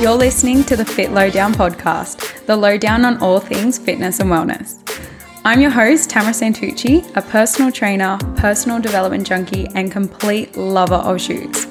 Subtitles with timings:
[0.00, 4.78] You're listening to the Fit Lowdown podcast, the lowdown on all things fitness and wellness.
[5.44, 11.20] I'm your host, Tamara Santucci, a personal trainer, personal development junkie, and complete lover of
[11.20, 11.66] shoes.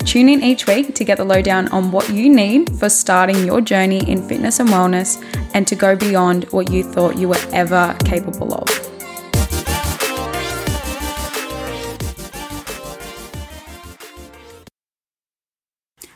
[0.00, 3.62] Tune in each week to get the lowdown on what you need for starting your
[3.62, 5.16] journey in fitness and wellness
[5.54, 8.89] and to go beyond what you thought you were ever capable of.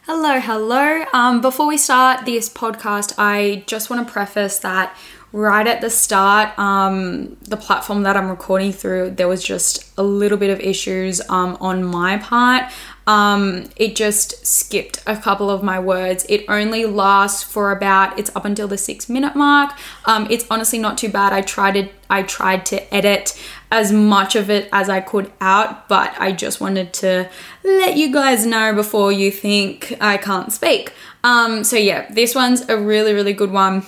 [0.06, 1.06] Hello, hello.
[1.14, 4.94] Um, before we start this podcast, I just want to preface that
[5.32, 10.02] right at the start, um, the platform that I'm recording through, there was just a
[10.02, 12.70] little bit of issues um, on my part.
[13.06, 16.26] Um, it just skipped a couple of my words.
[16.28, 19.72] It only lasts for about it's up until the six minute mark.
[20.04, 21.32] Um, it's honestly not too bad.
[21.32, 23.38] I tried to I tried to edit
[23.74, 27.28] as much of it as I could out, but I just wanted to
[27.62, 30.92] let you guys know before you think I can't speak.
[31.22, 33.84] Um, so yeah, this one's a really really good one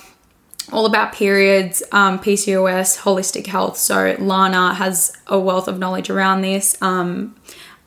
[0.73, 3.77] all about periods, um, PCOS, holistic health.
[3.77, 6.77] So Lana has a wealth of knowledge around this.
[6.83, 7.37] Um,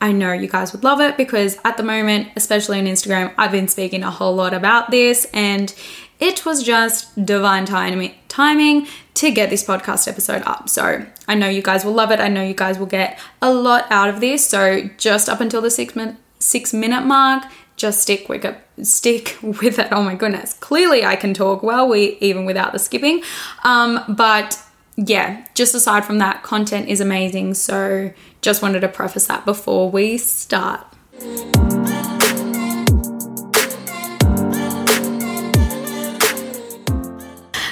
[0.02, 3.52] I know you guys would love it because at the moment, especially on Instagram, I've
[3.52, 5.74] been speaking a whole lot about this and
[6.20, 8.88] it was just divine timing timing
[9.20, 10.70] to get this podcast episode up.
[10.70, 12.22] So I know you guys will love it.
[12.22, 14.48] I know you guys will get a lot out of this.
[14.48, 17.44] So just up until the six minute six minute mark,
[17.76, 21.88] just stick with it stick with it oh my goodness clearly i can talk well
[21.88, 23.24] we even without the skipping
[23.64, 24.62] um, but
[24.98, 28.12] yeah just aside from that content is amazing so
[28.42, 30.86] just wanted to preface that before we start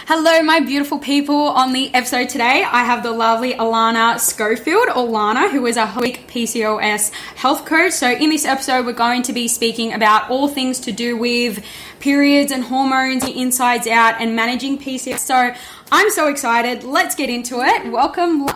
[0.09, 1.35] Hello, my beautiful people.
[1.35, 5.85] On the episode today, I have the lovely Alana Schofield, or Lana, who is a
[5.85, 7.91] holistic PCOS health coach.
[7.91, 11.61] So, in this episode, we're going to be speaking about all things to do with
[11.99, 15.19] periods and hormones, the insides out, and managing PCOS.
[15.19, 15.53] So,
[15.91, 16.85] I'm so excited.
[16.85, 17.91] Let's get into it.
[17.91, 18.47] Welcome.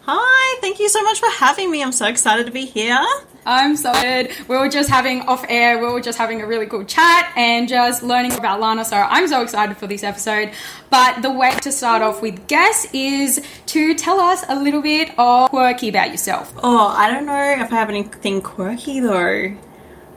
[0.00, 1.80] Hi, thank you so much for having me.
[1.80, 3.06] I'm so excited to be here.
[3.48, 4.30] I'm so good.
[4.46, 7.66] We were just having off air, we were just having a really cool chat and
[7.66, 8.84] just learning about Lana.
[8.84, 10.50] So I'm so excited for this episode.
[10.90, 15.18] But the way to start off with guests is to tell us a little bit
[15.18, 16.52] of quirky about yourself.
[16.62, 19.56] Oh, I don't know if I have anything quirky though.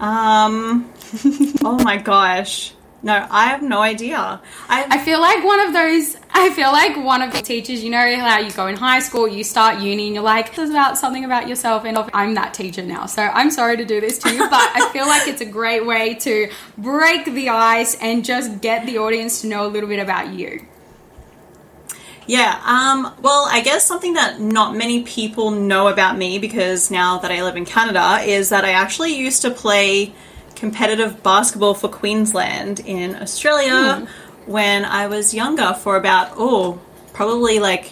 [0.01, 0.91] Um,
[1.63, 2.73] oh my gosh.
[3.03, 4.41] No, I have no idea.
[4.69, 6.17] I, I feel like one of those.
[6.33, 7.83] I feel like one of the teachers.
[7.83, 10.65] You know how you go in high school, you start uni, and you're like, "This
[10.65, 13.99] is about something about yourself." And I'm that teacher now, so I'm sorry to do
[13.99, 17.95] this to you, but I feel like it's a great way to break the ice
[17.95, 20.65] and just get the audience to know a little bit about you.
[22.27, 27.17] Yeah, um, well, I guess something that not many people know about me because now
[27.17, 30.13] that I live in Canada is that I actually used to play
[30.55, 34.05] competitive basketball for Queensland in Australia hmm.
[34.45, 36.79] When I was younger for about, oh,
[37.13, 37.91] probably like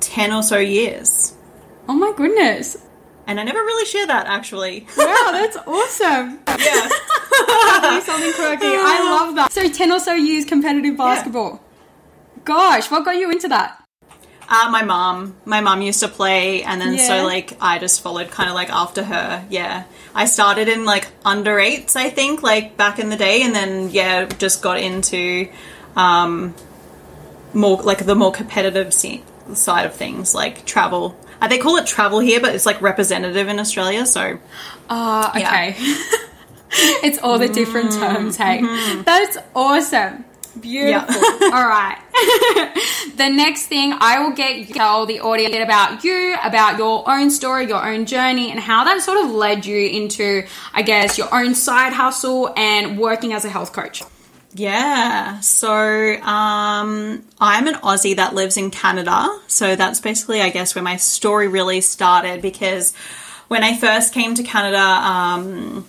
[0.00, 1.34] 10 or so years.
[1.88, 2.76] Oh my goodness.
[3.26, 4.86] And I never really share that actually.
[4.96, 6.40] Wow, that's awesome.
[6.48, 6.88] Yeah.
[8.00, 8.66] something quirky.
[8.66, 9.52] I love that.
[9.52, 11.52] So 10 or so years competitive basketball.
[11.52, 12.42] Yeah.
[12.44, 13.79] Gosh, what got you into that?
[14.50, 15.36] Uh, my mom.
[15.44, 17.06] My mom used to play, and then yeah.
[17.06, 19.46] so like I just followed kind of like after her.
[19.48, 23.54] Yeah, I started in like under eights, I think, like back in the day, and
[23.54, 25.48] then yeah, just got into
[25.94, 26.54] um,
[27.54, 31.16] more like the more competitive side of things, like travel.
[31.40, 34.04] Uh, they call it travel here, but it's like representative in Australia.
[34.04, 34.38] So,
[34.88, 35.76] uh, okay.
[35.78, 36.04] Yeah.
[37.02, 38.60] it's all the different terms, hey?
[38.60, 39.02] Mm-hmm.
[39.02, 40.24] That's awesome.
[40.58, 41.14] Beautiful.
[41.14, 41.50] Yeah.
[41.52, 41.98] All right.
[43.16, 47.30] the next thing I will get you tell the audience about you, about your own
[47.30, 51.32] story, your own journey, and how that sort of led you into, I guess, your
[51.32, 54.02] own side hustle and working as a health coach.
[54.52, 55.40] Yeah.
[55.40, 59.28] So um, I'm an Aussie that lives in Canada.
[59.46, 62.92] So that's basically, I guess, where my story really started because
[63.48, 65.86] when I first came to Canada, um,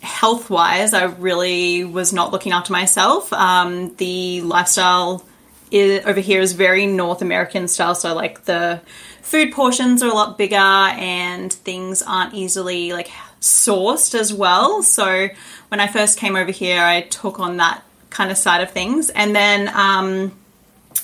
[0.00, 3.32] health wise, I really was not looking after myself.
[3.32, 5.24] Um, the lifestyle
[5.70, 8.80] is, over here is very North American style, so like the
[9.22, 13.10] food portions are a lot bigger and things aren't easily like
[13.40, 14.82] sourced as well.
[14.82, 15.28] So
[15.68, 19.10] when I first came over here, I took on that kind of side of things,
[19.10, 19.70] and then.
[19.74, 20.36] Um,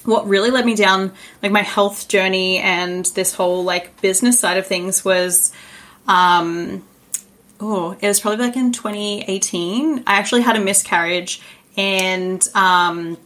[0.05, 1.13] what really led me down
[1.43, 5.53] like my health journey and this whole like business side of things was
[6.07, 6.85] um,
[7.61, 10.05] oh, it was probably like in 2018.
[10.07, 11.41] I actually had a miscarriage
[11.77, 13.19] and um,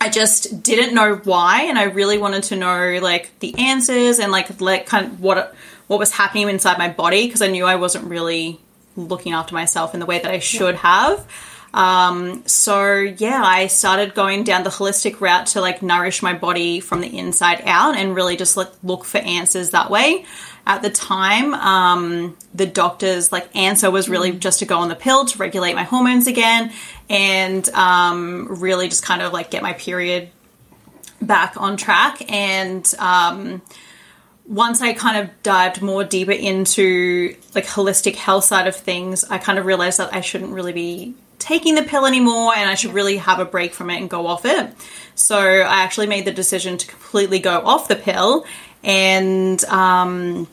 [0.00, 4.32] I just didn't know why, and I really wanted to know like the answers and
[4.32, 5.54] like like kind of what
[5.86, 8.60] what was happening inside my body because I knew I wasn't really
[8.96, 11.26] looking after myself in the way that I should have.
[11.74, 16.80] Um, so yeah, I started going down the holistic route to like nourish my body
[16.80, 20.24] from the inside out and really just like look for answers that way.
[20.66, 24.96] At the time, um, the doctor's like answer was really just to go on the
[24.96, 26.72] pill to regulate my hormones again
[27.08, 30.30] and um, really just kind of like get my period
[31.22, 32.30] back on track.
[32.30, 33.62] And um,
[34.44, 39.38] once I kind of dived more deeper into like holistic health side of things, I
[39.38, 42.92] kind of realized that I shouldn't really be taking the pill anymore and I should
[42.92, 44.72] really have a break from it and go off it.
[45.14, 48.46] So I actually made the decision to completely go off the pill
[48.82, 50.46] and um,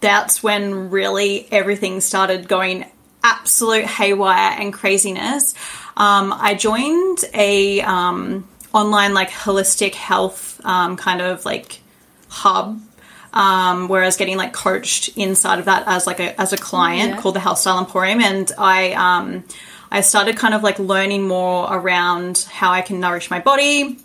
[0.00, 2.86] that's when really everything started going
[3.24, 5.54] absolute haywire and craziness.
[5.96, 11.80] Um, I joined a um, online like holistic health um, kind of like
[12.28, 12.80] hub
[13.32, 16.56] um, where I was getting like coached inside of that as like a as a
[16.56, 17.20] client Yeah.
[17.20, 19.44] called the Health Style Emporium, and I um,
[19.90, 23.98] I started kind of like learning more around how I can nourish my body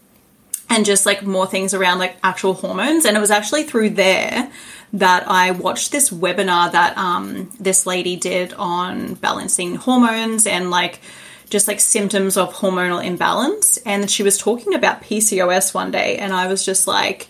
[0.69, 3.05] and just like more things around like actual hormones.
[3.05, 4.51] And it was actually through there
[4.93, 10.99] that I watched this webinar that um, this lady did on balancing hormones and like
[11.49, 13.77] just like symptoms of hormonal imbalance.
[13.77, 17.27] And she was talking about PCOS one day, and I was just like,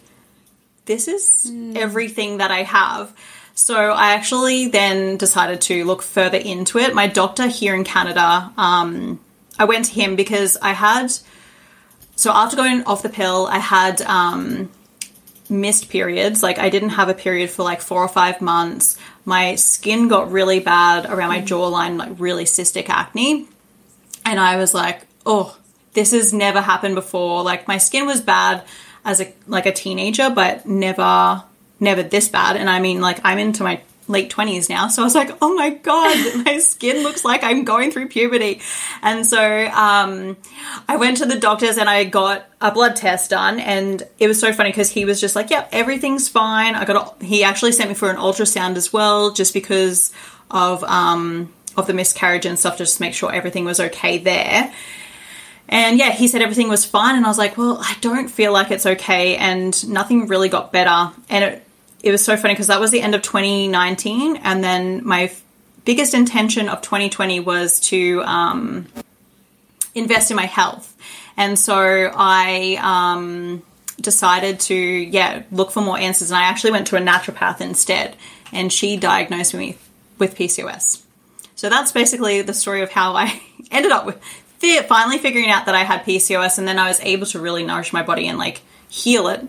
[0.86, 3.14] this is everything that I have.
[3.56, 6.96] So I actually then decided to look further into it.
[6.96, 9.20] My doctor here in Canada, um,
[9.60, 11.12] I went to him because I had.
[12.16, 14.70] So after going off the pill, I had um,
[15.50, 16.44] missed periods.
[16.44, 18.98] Like I didn't have a period for like four or five months.
[19.26, 23.48] My skin got really bad around my jawline, like really cystic acne.
[24.26, 25.58] And I was like, oh,
[25.94, 27.44] this has never happened before.
[27.44, 28.64] Like my skin was bad
[29.06, 31.44] as a like a teenager, but never
[31.80, 32.56] never this bad.
[32.58, 33.82] And I mean like I'm into my
[34.14, 34.88] late 20s now.
[34.88, 36.16] So I was like, oh my God,
[36.46, 38.62] my skin looks like I'm going through puberty.
[39.02, 40.38] And so um,
[40.88, 43.60] I went to the doctors and I got a blood test done.
[43.60, 46.76] And it was so funny because he was just like, yeah, everything's fine.
[46.76, 50.14] I got, a, he actually sent me for an ultrasound as well, just because
[50.50, 54.74] of, um, of the miscarriage and stuff, just to make sure everything was okay there.
[55.70, 57.16] And yeah, he said everything was fine.
[57.16, 59.38] And I was like, well, I don't feel like it's okay.
[59.38, 61.12] And nothing really got better.
[61.30, 61.68] And it,
[62.04, 64.36] it was so funny because that was the end of 2019.
[64.38, 65.42] And then my f-
[65.86, 68.88] biggest intention of 2020 was to um,
[69.96, 70.96] invest in my health.
[71.38, 73.64] And so I um,
[74.00, 76.30] decided to, yeah, look for more answers.
[76.30, 78.18] And I actually went to a naturopath instead.
[78.52, 79.78] And she diagnosed me
[80.20, 81.02] with PCOS.
[81.56, 83.42] So that's basically the story of how I
[83.72, 84.22] ended up with
[84.88, 87.92] finally figuring out that I had PCOS, and then I was able to really nourish
[87.92, 89.46] my body and like heal it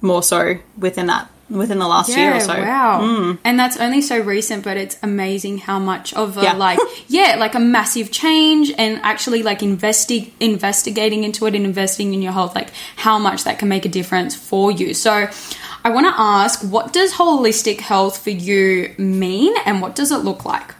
[0.00, 2.58] more so within that within the last year or so.
[2.60, 3.00] wow.
[3.00, 3.38] Mm.
[3.44, 6.52] And that's only so recent, but it's amazing how much of a Yeah.
[6.66, 6.78] like
[7.08, 12.22] yeah, like a massive change and actually like investi- investigating into it and investing in
[12.22, 14.94] your health, like how much that can make a difference for you.
[14.94, 15.28] So
[15.84, 20.18] I want to ask, what does holistic health for you mean and what does it
[20.18, 20.74] look like?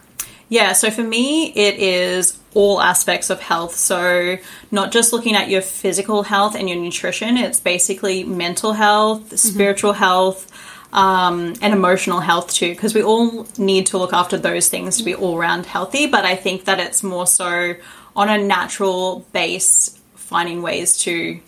[0.49, 3.75] Yeah, so for me, it is all aspects of health.
[3.75, 4.39] So,
[4.71, 9.93] not just looking at your physical health and your nutrition, it's basically mental health, spiritual
[9.93, 10.51] health,
[10.93, 15.05] um, and emotional health too, because we all need to look after those things to
[15.05, 16.07] be all round healthy.
[16.07, 17.75] But I think that it's more so
[18.17, 21.41] on a natural base, finding ways to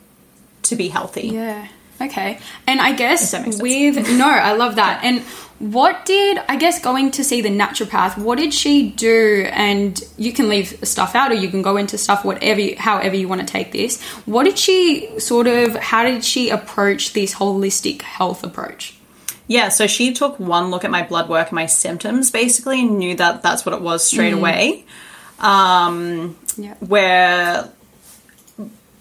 [0.64, 1.28] to be healthy.
[1.28, 1.69] Yeah.
[2.00, 2.38] Okay.
[2.66, 3.97] And I guess that makes sense.
[3.97, 5.04] with no, I love that.
[5.04, 5.23] And
[5.61, 8.17] what did I guess going to see the naturopath?
[8.19, 9.47] What did she do?
[9.52, 13.29] And you can leave stuff out, or you can go into stuff whatever, however you
[13.29, 14.02] want to take this.
[14.25, 15.76] What did she sort of?
[15.76, 18.97] How did she approach this holistic health approach?
[19.49, 22.99] Yeah, so she took one look at my blood work and my symptoms basically and
[22.99, 24.85] knew that that's what it was straight away.
[25.40, 26.75] Um, Yeah.
[26.81, 27.71] where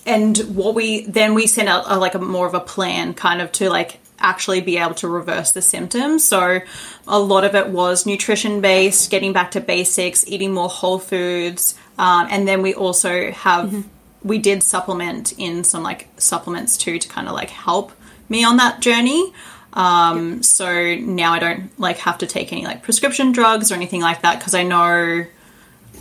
[0.06, 3.42] and what we then we sent out a, like a more of a plan kind
[3.42, 6.28] of to like actually be able to reverse the symptoms.
[6.28, 6.60] So
[7.08, 11.76] a lot of it was nutrition based getting back to basics eating more whole foods
[11.98, 13.86] um, and then we also have
[14.24, 17.92] we did supplement in some like supplements too to kind of like help
[18.30, 19.34] me on that journey.
[19.74, 24.02] Um, so now i don't like have to take any like prescription drugs or anything
[24.02, 25.28] like that because i know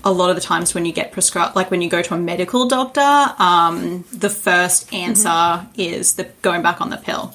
[0.04, 2.18] a lot of the times when you get prescribed, like when you go to a
[2.18, 3.00] medical doctor,
[3.42, 7.34] um, the first answer is the going back on the pill,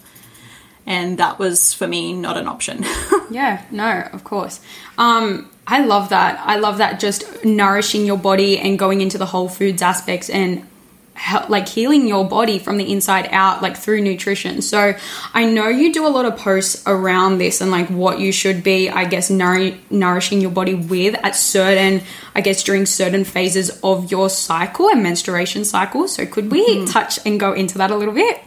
[0.85, 2.85] and that was for me not an option.
[3.31, 4.59] Yeah, no, of course.
[4.95, 6.39] Um, I love that.
[6.45, 10.67] I love that just nourishing your body and going into the whole foods aspects and
[11.47, 14.95] like healing your body from the inside out like through nutrition so
[15.35, 18.63] i know you do a lot of posts around this and like what you should
[18.63, 22.01] be i guess nour- nourishing your body with at certain
[22.33, 27.19] i guess during certain phases of your cycle and menstruation cycle so could we touch
[27.27, 28.41] and go into that a little bit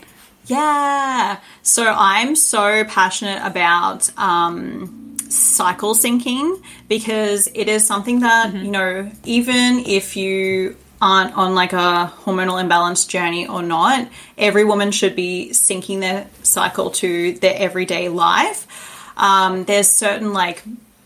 [0.47, 1.41] Yeah.
[1.63, 9.11] So I'm so passionate about um, cycle syncing because it is something that, you know,
[9.25, 15.17] even if you aren't on like a hormonal imbalance journey or not, every woman should
[15.17, 18.67] be syncing their cycle to their everyday life.
[19.17, 20.63] Um, there's certain like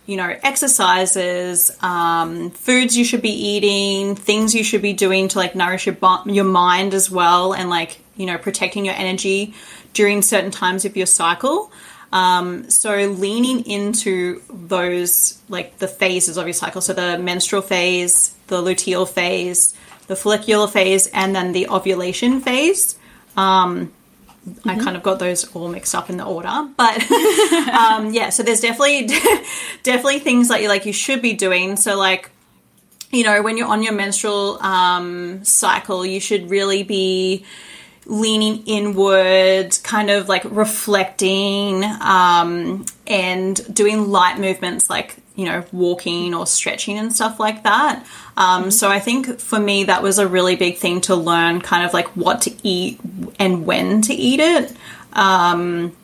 [0.06, 5.38] you know exercises um, foods you should be eating things you should be doing to
[5.38, 9.55] like nourish your, bo- your mind as well and like you know protecting your energy
[9.95, 11.73] during certain times of your cycle
[12.12, 18.35] um, so leaning into those like the phases of your cycle so the menstrual phase
[18.49, 19.75] the luteal phase
[20.07, 22.97] the follicular phase and then the ovulation phase
[23.37, 23.93] um
[24.65, 27.11] I kind of got those all mixed up in the order, but
[27.71, 28.31] um, yeah.
[28.31, 29.07] So there's definitely
[29.83, 31.77] definitely things that you like you should be doing.
[31.77, 32.31] So like
[33.11, 37.45] you know when you're on your menstrual um, cycle, you should really be
[38.11, 46.35] leaning inward, kind of like reflecting um, and doing light movements like you know walking
[46.35, 48.05] or stretching and stuff like that.
[48.37, 51.87] Um, So I think for me that was a really big thing to learn, kind
[51.87, 52.99] of like what to eat
[53.38, 54.73] and when to eat it.
[55.12, 55.97] Um,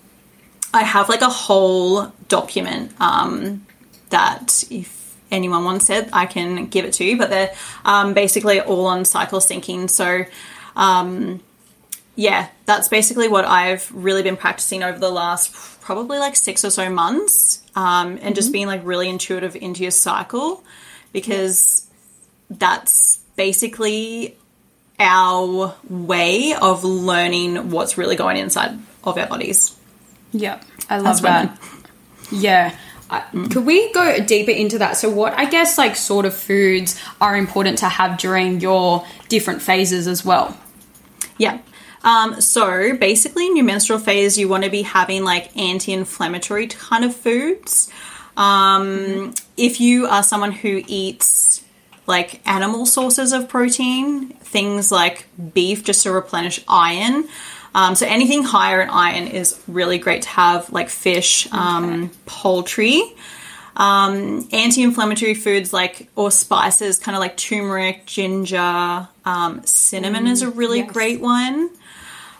[0.72, 3.66] I have like a whole document um,
[4.10, 7.18] that if anyone wants it, I can give it to you.
[7.18, 7.52] But they're
[7.84, 9.90] um, basically all on cycle syncing.
[9.90, 10.24] So
[10.76, 11.40] um,
[12.16, 16.70] yeah, that's basically what I've really been practicing over the last probably like six or
[16.70, 20.64] so months, um, and just being like really intuitive into your cycle
[21.12, 21.88] because
[22.50, 24.36] that's basically
[24.98, 29.78] our way of learning what's really going inside of our bodies.
[30.32, 31.58] Yeah, I love that.
[32.32, 32.74] Yeah.
[33.08, 34.96] Uh, Could we go deeper into that?
[34.96, 39.62] So, what I guess like sort of foods are important to have during your different
[39.62, 40.58] phases as well?
[41.38, 41.60] Yeah.
[42.06, 47.04] Um, so basically, in your menstrual phase, you want to be having like anti-inflammatory kind
[47.04, 47.90] of foods.
[48.36, 51.64] Um, if you are someone who eats
[52.06, 57.24] like animal sources of protein, things like beef, just to replenish iron.
[57.74, 63.02] Um, so anything higher in iron is really great to have, like fish, um, poultry.
[63.76, 70.48] Um, anti-inflammatory foods like or spices, kind of like turmeric, ginger, um, cinnamon is a
[70.48, 70.92] really yes.
[70.92, 71.70] great one.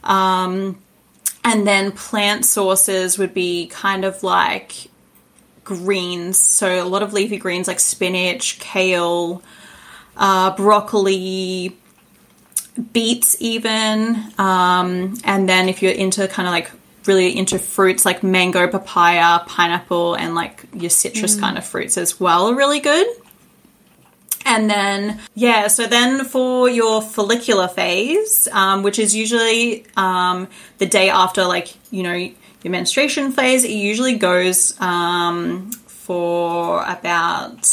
[0.06, 0.78] Um,
[1.44, 4.88] and then plant sources would be kind of like
[5.64, 6.38] greens.
[6.38, 9.42] So a lot of leafy greens like spinach, kale,
[10.16, 11.76] uh, broccoli,
[12.92, 14.16] beets, even.
[14.38, 16.70] Um, and then if you're into kind of like
[17.06, 22.18] really into fruits like mango, papaya, pineapple, and like your citrus kind of fruits as
[22.18, 23.06] well, are really good.
[24.48, 30.46] And then, yeah, so then for your follicular phase, um, which is usually um,
[30.78, 37.64] the day after, like, you know, your menstruation phase, it usually goes um, for about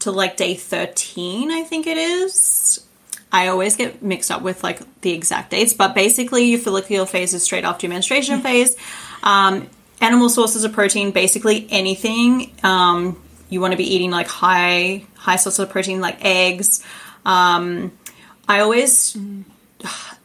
[0.00, 2.84] to like day 13, I think it is.
[3.30, 7.34] I always get mixed up with like the exact dates, but basically, your follicular phase
[7.34, 8.74] is straight after your menstruation phase.
[9.22, 9.68] Um,
[10.00, 12.54] animal sources of protein, basically anything.
[13.48, 16.84] You want to be eating like high high sources of protein, like eggs.
[17.24, 17.92] Um,
[18.48, 19.16] I always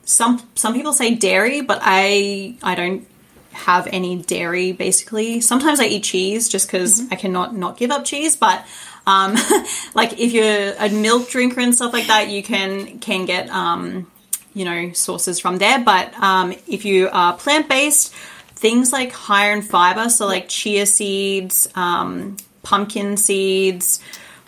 [0.05, 3.07] some some people say dairy, but I I don't
[3.51, 5.39] have any dairy basically.
[5.41, 8.65] Sometimes I eat cheese just because I cannot not give up cheese, but
[9.05, 9.35] um,
[9.93, 14.11] like if you're a milk drinker and stuff like that, you can can get um,
[14.53, 15.83] you know sources from there.
[15.83, 18.13] But um, if you are plant based,
[18.55, 23.99] things like higher in fiber, so like chia seeds, um, pumpkin seeds,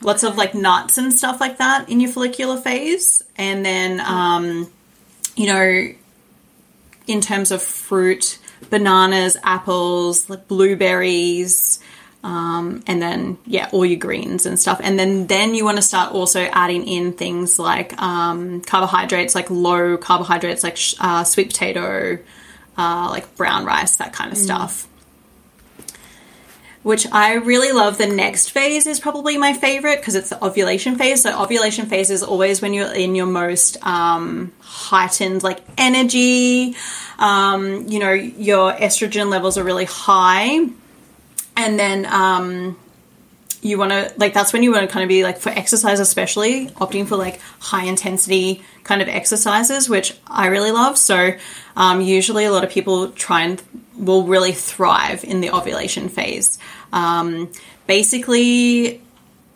[0.01, 4.71] lots of like nuts and stuff like that in your follicular phase, and then um,
[5.35, 5.93] you know
[7.07, 11.79] in terms of fruit, bananas, apples, like blueberries,
[12.23, 14.81] um, and then yeah, all your greens and stuff.
[14.83, 19.49] And then then you want to start also adding in things like um, carbohydrates, like
[19.51, 22.17] low carbohydrates, like sh- uh, sweet potato,
[22.77, 24.87] uh, like brown rice, that kind of stuff.
[26.85, 27.97] Which I really love.
[27.97, 31.23] The next phase is probably my favorite because it's the ovulation phase.
[31.23, 36.75] So ovulation phase is always when you're in your most um, heightened like energy.
[37.17, 40.59] Um, you know, your estrogen levels are really high,
[41.57, 42.77] and then um,
[43.65, 45.99] you want to like that's when you want to kind of be like for exercise
[45.99, 51.31] especially opting for like high intensity kind of exercises which i really love so
[51.75, 53.61] um, usually a lot of people try and
[53.97, 56.59] will really thrive in the ovulation phase
[56.93, 57.51] um,
[57.87, 59.01] basically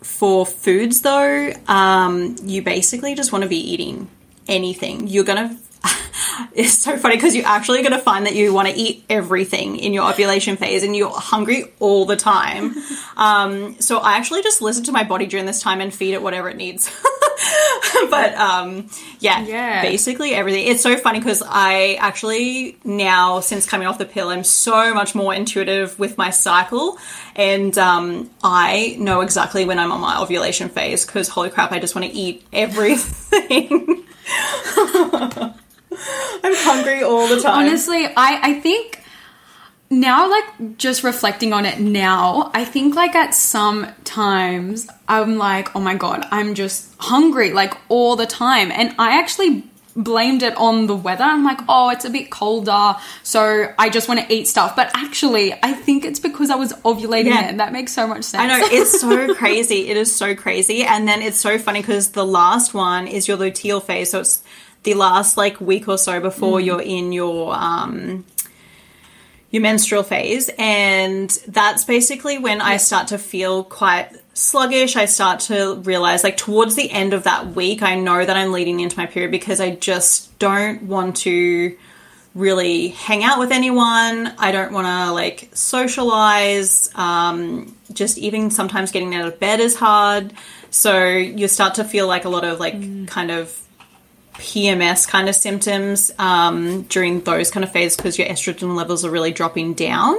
[0.02, 4.08] for foods though um, you basically just want to be eating
[4.48, 5.58] anything you're gonna
[6.54, 9.76] it's so funny because you're actually going to find that you want to eat everything
[9.76, 12.74] in your ovulation phase and you're hungry all the time.
[13.16, 16.22] Um, so I actually just listen to my body during this time and feed it
[16.22, 16.90] whatever it needs.
[18.10, 19.82] but um, yeah, Yeah.
[19.82, 20.66] basically everything.
[20.66, 25.14] It's so funny because I actually now, since coming off the pill, I'm so much
[25.14, 26.98] more intuitive with my cycle.
[27.36, 31.78] And um, I know exactly when I'm on my ovulation phase because holy crap, I
[31.78, 34.04] just want to eat everything.
[36.42, 37.66] I'm hungry all the time.
[37.66, 38.99] Honestly, I I think
[39.90, 45.74] now like just reflecting on it now, I think like at some times I'm like,
[45.74, 49.64] "Oh my god, I'm just hungry like all the time." And I actually
[49.96, 51.24] blamed it on the weather.
[51.24, 52.94] I'm like, "Oh, it's a bit colder,
[53.24, 56.72] so I just want to eat stuff." But actually, I think it's because I was
[56.84, 57.46] ovulating Yeah.
[57.46, 57.56] then.
[57.56, 58.42] That makes so much sense.
[58.44, 59.88] I know it's so crazy.
[59.88, 63.36] It is so crazy, and then it's so funny because the last one is your
[63.36, 64.40] luteal phase, so it's
[64.84, 68.24] the last like week or so before you're in your um
[69.50, 74.96] your menstrual phase, and that's basically when I start to feel quite sluggish.
[74.96, 78.52] I start to realize, like towards the end of that week, I know that I'm
[78.52, 81.76] leading into my period because I just don't want to
[82.34, 84.32] really hang out with anyone.
[84.38, 86.88] I don't want to like socialize.
[86.94, 90.32] Um, just even sometimes getting out of bed is hard.
[90.70, 93.60] So you start to feel like a lot of like kind of
[94.34, 99.10] PMS kind of symptoms um, during those kind of phases because your estrogen levels are
[99.10, 100.16] really dropping down.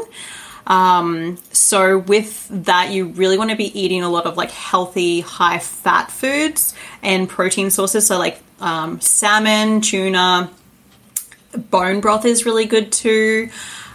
[0.67, 5.21] Um, so with that, you really want to be eating a lot of like healthy,
[5.21, 8.07] high fat foods and protein sources.
[8.07, 10.51] So like um, salmon, tuna,
[11.57, 13.49] bone broth is really good too,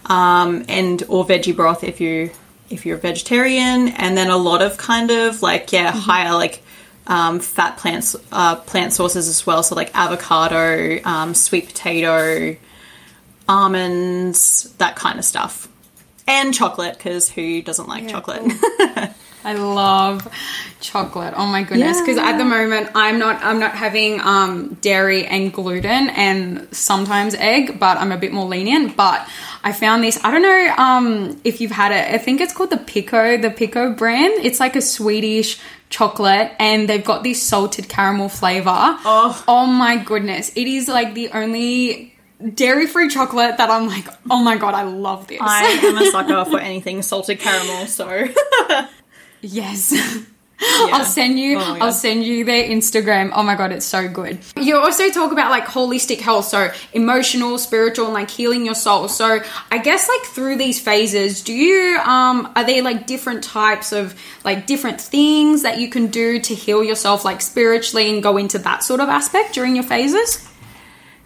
[0.06, 2.30] um, and or veggie broth if you
[2.68, 6.62] if you're a vegetarian, and then a lot of kind of like yeah higher like
[7.06, 9.62] um, fat plants uh, plant sources as well.
[9.62, 12.56] So like avocado, um, sweet potato,
[13.48, 15.68] almonds, that kind of stuff,
[16.26, 18.52] and chocolate because who doesn't like chocolate?
[19.46, 20.26] I love
[20.80, 21.32] chocolate.
[21.36, 22.00] Oh my goodness!
[22.00, 27.36] Because at the moment, I'm not I'm not having um, dairy and gluten, and sometimes
[27.36, 28.96] egg, but I'm a bit more lenient.
[28.96, 29.24] But
[29.62, 30.18] I found this.
[30.24, 32.12] I don't know um, if you've had it.
[32.12, 34.44] I think it's called the Pico, the Pico brand.
[34.44, 38.74] It's like a Swedish chocolate, and they've got this salted caramel flavor.
[38.74, 39.44] Oh.
[39.46, 40.50] oh my goodness!
[40.56, 42.16] It is like the only
[42.54, 45.38] dairy free chocolate that I'm like, oh my god, I love this.
[45.40, 48.26] I am a sucker for anything salted caramel, so
[49.46, 49.94] Yes.
[50.58, 53.30] I'll send you Oh I'll send you their Instagram.
[53.34, 54.38] Oh my god, it's so good.
[54.58, 59.08] You also talk about like holistic health, so emotional, spiritual, and like healing your soul.
[59.08, 63.92] So I guess like through these phases, do you um are there like different types
[63.92, 68.36] of like different things that you can do to heal yourself like spiritually and go
[68.38, 70.48] into that sort of aspect during your phases?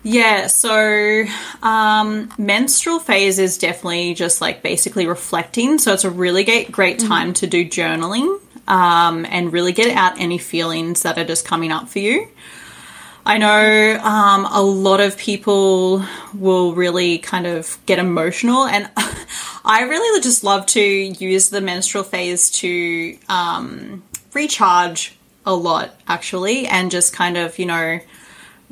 [0.02, 1.24] Yeah, so
[1.62, 5.78] um, menstrual phase is definitely just like basically reflecting.
[5.78, 10.18] So it's a really great, great time to do journaling um, and really get out
[10.18, 12.28] any feelings that are just coming up for you.
[13.26, 18.88] I know um, a lot of people will really kind of get emotional, and
[19.64, 26.66] I really just love to use the menstrual phase to um, recharge a lot, actually,
[26.66, 28.00] and just kind of, you know,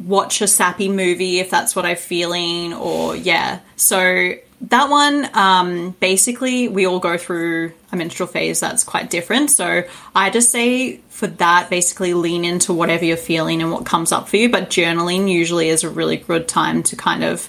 [0.04, 3.60] watch a sappy movie if that's what I'm feeling, or yeah.
[3.76, 9.50] So that one, um, basically, we all go through a menstrual phase that's quite different.
[9.50, 9.84] So
[10.14, 14.28] I just say for that, basically lean into whatever you're feeling and what comes up
[14.28, 14.48] for you.
[14.48, 17.48] But journaling usually is a really good time to kind of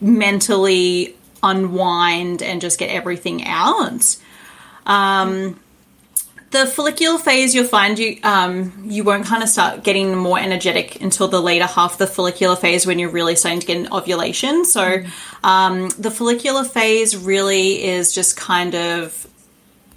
[0.00, 4.16] mentally unwind and just get everything out.
[4.86, 5.60] Um,
[6.50, 11.00] the follicular phase, you'll find you um, you won't kind of start getting more energetic
[11.02, 13.92] until the later half of the follicular phase when you're really starting to get an
[13.92, 14.64] ovulation.
[14.64, 15.02] So
[15.44, 19.26] um, the follicular phase really is just kind of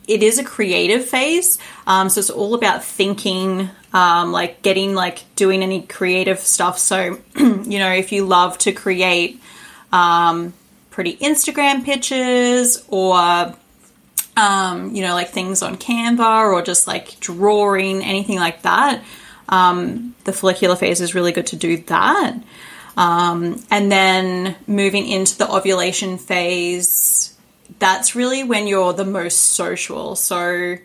[0.07, 1.57] it is a creative phase.
[1.87, 6.77] Um, so it's all about thinking, um, like getting like doing any creative stuff.
[6.77, 9.41] So you know, if you love to create
[9.93, 10.53] um,
[10.89, 13.55] pretty Instagram pictures or
[14.37, 19.03] um, you know, like things on Canva or just like drawing, anything like that.
[19.49, 22.35] Um, the follicular phase is really good to do that.
[22.97, 27.35] Um, and then moving into the ovulation phase,
[27.79, 30.15] that's really when you're the most social.
[30.15, 30.77] So,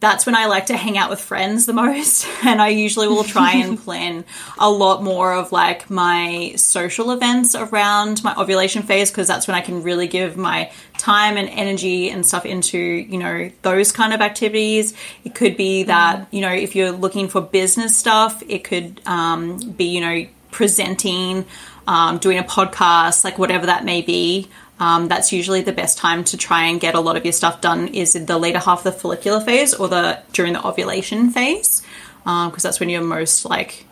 [0.00, 2.26] that's when I like to hang out with friends the most.
[2.44, 4.24] And I usually will try and plan
[4.58, 9.54] a lot more of like my social events around my ovulation phase because that's when
[9.54, 14.12] I can really give my time and energy and stuff into, you know, those kind
[14.12, 14.94] of activities.
[15.24, 19.58] It could be that, you know, if you're looking for business stuff, it could um,
[19.72, 21.44] be, you know, presenting,
[21.86, 24.48] um, doing a podcast, like whatever that may be.
[24.80, 27.60] Um, that's usually the best time to try and get a lot of your stuff
[27.60, 31.30] done is in the later half of the follicular phase or the during the ovulation
[31.30, 31.82] phase
[32.18, 33.84] because um, that's when you're most like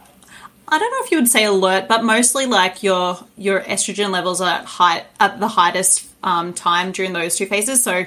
[0.68, 4.40] I don't know if you would say alert, but mostly like your your estrogen levels
[4.40, 7.82] are at high at the highest um, time during those two phases.
[7.82, 8.06] So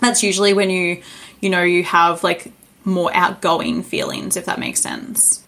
[0.00, 1.02] that's usually when you
[1.40, 2.52] you know you have like
[2.84, 5.44] more outgoing feelings, if that makes sense.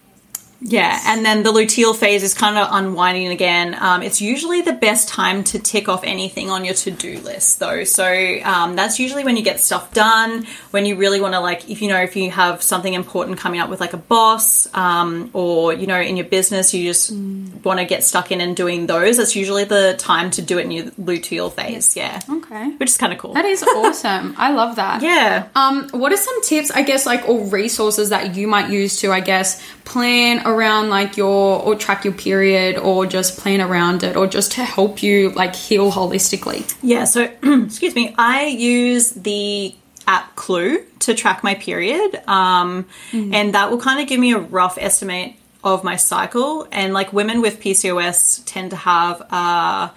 [0.63, 3.75] Yeah, and then the luteal phase is kind of unwinding again.
[3.79, 7.59] Um, it's usually the best time to tick off anything on your to do list,
[7.59, 7.83] though.
[7.83, 8.05] So
[8.43, 11.81] um, that's usually when you get stuff done, when you really want to, like, if
[11.81, 15.73] you know, if you have something important coming up with like a boss, um, or
[15.73, 17.63] you know, in your business, you just mm.
[17.63, 19.17] want to get stuck in and doing those.
[19.17, 21.97] That's usually the time to do it in your luteal phase.
[21.97, 22.19] Yeah.
[22.29, 22.69] Okay.
[22.77, 23.33] Which is kind of cool.
[23.33, 24.35] That is awesome.
[24.37, 25.01] I love that.
[25.11, 25.47] Yeah.
[25.55, 29.11] Um, what are some tips, I guess, like, or resources that you might use to,
[29.11, 34.15] I guess, plan around like your or track your period or just plan around it
[34.15, 36.71] or just to help you like heal holistically?
[36.83, 39.75] Yeah, so excuse me, I use the
[40.07, 43.33] app Clue to track my period, um, mm-hmm.
[43.33, 46.67] and that will kind of give me a rough estimate of my cycle.
[46.71, 49.91] And like women with PCOS tend to have a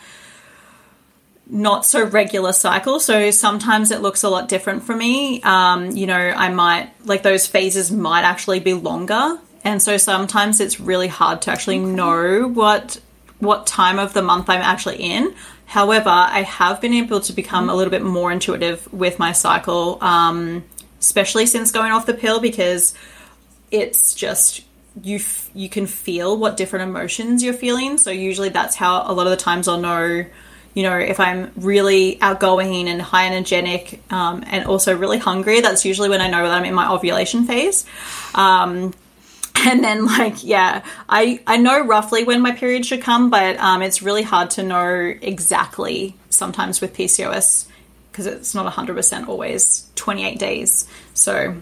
[1.46, 5.42] not so regular cycle, so sometimes it looks a lot different for me.
[5.42, 10.60] Um, you know, I might like those phases might actually be longer and so sometimes
[10.60, 11.90] it's really hard to actually okay.
[11.90, 13.00] know what
[13.38, 15.34] what time of the month I'm actually in.
[15.66, 19.98] However, I have been able to become a little bit more intuitive with my cycle,
[20.02, 20.64] um,
[21.00, 22.94] especially since going off the pill, because
[23.70, 24.62] it's just
[25.02, 27.98] you f- you can feel what different emotions you're feeling.
[27.98, 30.24] So usually that's how a lot of the times I'll know,
[30.74, 35.60] you know, if I'm really outgoing and high energetic, um, and also really hungry.
[35.60, 37.86] That's usually when I know that I'm in my ovulation phase.
[38.34, 38.92] Um,
[39.66, 43.82] and then like yeah i i know roughly when my period should come but um,
[43.82, 47.66] it's really hard to know exactly sometimes with pcos
[48.14, 50.86] because it's not 100% always 28 days.
[51.14, 51.56] So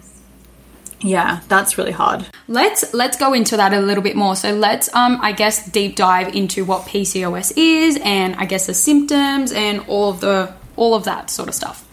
[1.01, 2.25] yeah that's really hard.
[2.47, 4.35] Let's let's go into that a little bit more.
[4.35, 8.73] So let's um i guess deep dive into what pcos is and i guess the
[8.73, 11.89] symptoms and all of the all of that sort of stuff.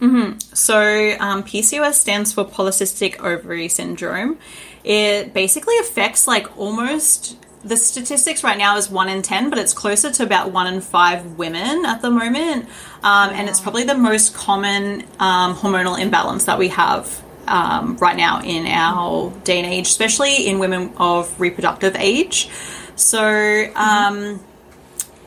[0.00, 0.38] Mm-hmm.
[0.52, 0.78] so
[1.20, 4.38] um, pcos stands for polycystic ovary syndrome
[4.86, 9.74] it basically affects like almost the statistics right now is one in 10, but it's
[9.74, 12.66] closer to about one in five women at the moment.
[13.02, 18.16] Um, and it's probably the most common um, hormonal imbalance that we have um, right
[18.16, 22.48] now in our day and age, especially in women of reproductive age.
[22.94, 24.38] So um,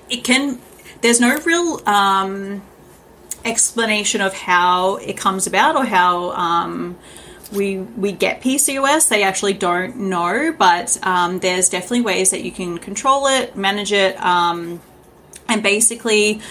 [0.09, 0.59] it can,
[1.01, 2.61] there's no real um,
[3.43, 6.97] explanation of how it comes about or how um,
[7.51, 9.09] we we get PCOS.
[9.09, 13.91] They actually don't know, but um, there's definitely ways that you can control it, manage
[13.91, 14.81] it, um,
[15.47, 16.41] and basically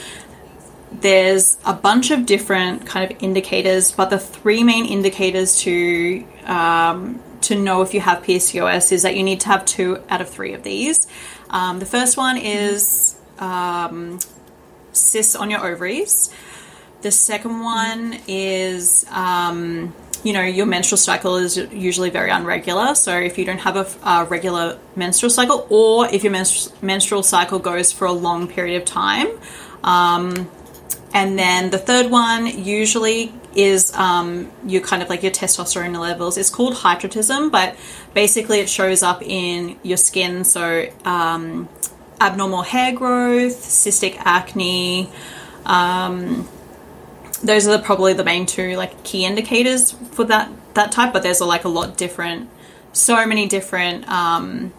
[0.90, 3.92] there's a bunch of different kind of indicators.
[3.92, 9.16] But the three main indicators to um, to know if you have PCOS is that
[9.16, 11.06] you need to have two out of three of these.
[11.50, 14.18] Um, the first one is um,
[14.92, 16.34] cysts on your ovaries.
[17.00, 19.94] The second one is um,
[20.28, 22.94] you know, your menstrual cycle is usually very unregular.
[22.94, 27.22] So if you don't have a, a regular menstrual cycle, or if your menstru- menstrual
[27.22, 29.28] cycle goes for a long period of time,
[29.82, 30.50] um,
[31.14, 36.36] and then the third one usually is um, your kind of like your testosterone levels.
[36.36, 37.74] It's called hirsutism, but
[38.12, 40.44] basically it shows up in your skin.
[40.44, 41.70] So um,
[42.20, 45.08] abnormal hair growth, cystic acne.
[45.64, 46.46] Um,
[47.42, 51.12] those are the, probably the main two like key indicators for that that type.
[51.12, 52.50] But there's like a lot different,
[52.92, 54.72] so many different, um,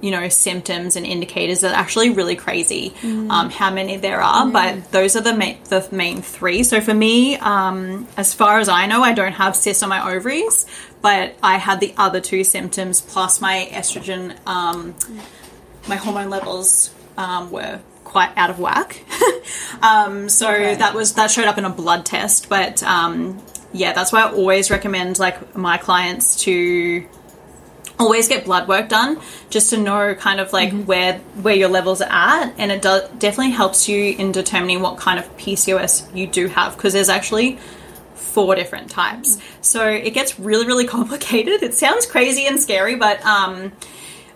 [0.00, 2.90] you know, symptoms and indicators that are actually really crazy.
[3.00, 3.30] Mm.
[3.30, 6.62] Um, how many there are, but those are the main the main three.
[6.62, 10.14] So for me, um, as far as I know, I don't have cysts on my
[10.14, 10.66] ovaries,
[11.02, 14.94] but I had the other two symptoms plus my estrogen, um,
[15.88, 19.02] my hormone levels um, were quite out of whack.
[19.82, 20.76] um, so okay.
[20.76, 23.42] that was that showed up in a blood test, but um,
[23.72, 27.06] yeah, that's why I always recommend like my clients to
[27.98, 30.84] always get blood work done just to know kind of like mm-hmm.
[30.84, 34.98] where where your levels are at and it does definitely helps you in determining what
[34.98, 37.58] kind of PCOS you do have because there's actually
[38.14, 39.38] four different types.
[39.62, 41.62] So it gets really, really complicated.
[41.62, 43.72] It sounds crazy and scary, but um,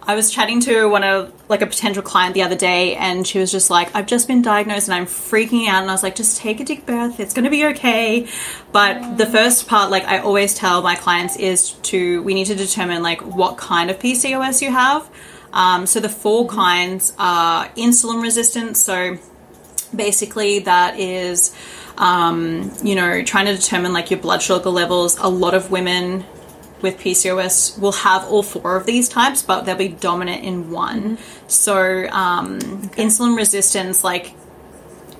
[0.03, 3.39] I was chatting to one of like a potential client the other day, and she
[3.39, 6.17] was just like, "I've just been diagnosed and I'm freaking out." And I was like,
[6.17, 7.21] "Just take a deep breath.
[7.21, 8.27] It's going to be okay."
[8.73, 12.55] But the first part, like I always tell my clients, is to we need to
[12.55, 15.09] determine like what kind of PCOS you have.
[15.53, 18.77] Um, so the 4 kinds are insulin resistant.
[18.77, 19.19] So
[19.95, 21.53] basically, that is
[22.01, 25.19] um, you know, trying to determine like your blood sugar levels.
[25.19, 26.25] A lot of women
[26.83, 31.19] with PCOS will have all four of these types, but they'll be dominant in one.
[31.47, 34.35] So, um, insulin resistance, like,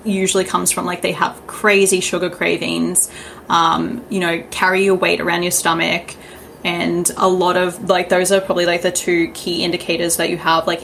[0.03, 3.11] usually comes from like they have crazy sugar cravings,
[3.49, 6.15] um, you know, carry your weight around your stomach,
[6.63, 10.37] and a lot of like those are probably like the two key indicators that you
[10.37, 10.81] have like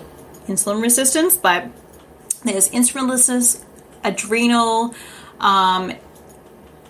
[0.48, 1.38] insulin resistance.
[1.38, 1.66] But
[2.44, 3.66] there's insulin resistance,
[4.04, 4.94] adrenal,
[5.40, 5.94] um,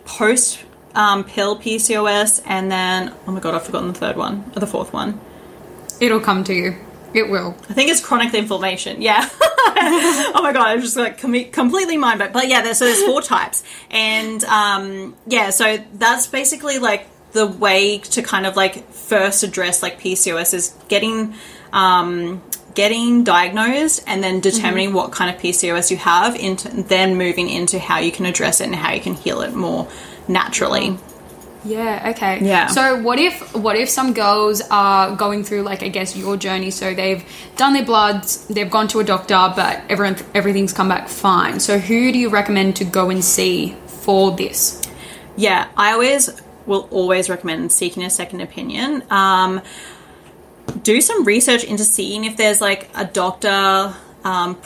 [0.05, 0.63] post
[0.97, 4.67] um, pill PCOS, and then oh my god, I've forgotten the third one, or the
[4.67, 5.21] fourth one.
[6.01, 6.75] It'll come to you.
[7.13, 7.55] It will.
[7.69, 9.01] I think it's chronic inflammation.
[9.01, 9.29] Yeah.
[9.39, 12.33] oh my god, I'm just like com- completely mind blown.
[12.33, 17.45] But yeah, there's, so there's four types, and um, yeah, so that's basically like the
[17.45, 21.35] way to kind of like first address like PCOS is getting
[21.73, 22.41] um,
[22.73, 27.77] getting diagnosed and then determining what kind of PCOS you have, into then moving into
[27.77, 29.87] how you can address it and how you can heal it more
[30.27, 30.97] naturally.
[31.63, 32.39] Yeah, okay.
[32.41, 32.67] Yeah.
[32.67, 36.71] So what if what if some girls are going through like I guess your journey
[36.71, 37.23] so they've
[37.57, 41.59] done their bloods, they've gone to a doctor but everyone everything's come back fine.
[41.59, 44.81] So who do you recommend to go and see for this?
[45.35, 46.29] Yeah, I always
[46.65, 49.03] will always recommend seeking a second opinion.
[49.09, 49.61] Um,
[50.83, 53.93] do some research into seeing if there's like a doctor.
[54.23, 54.57] Um,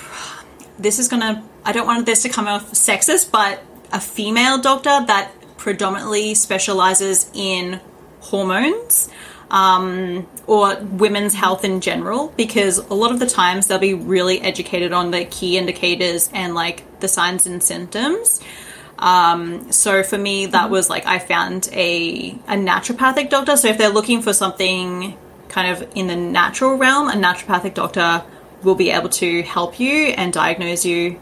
[0.77, 1.43] this is gonna.
[1.63, 7.29] I don't want this to come off sexist, but a female doctor that predominantly specializes
[7.33, 7.79] in
[8.19, 9.09] hormones.
[9.51, 14.39] Um, or women's health in general, because a lot of the times they'll be really
[14.39, 18.39] educated on the key indicators and like the signs and symptoms.
[18.97, 23.57] Um, so for me, that was like I found a a naturopathic doctor.
[23.57, 25.17] So if they're looking for something
[25.49, 28.23] kind of in the natural realm, a naturopathic doctor
[28.63, 31.19] will be able to help you and diagnose you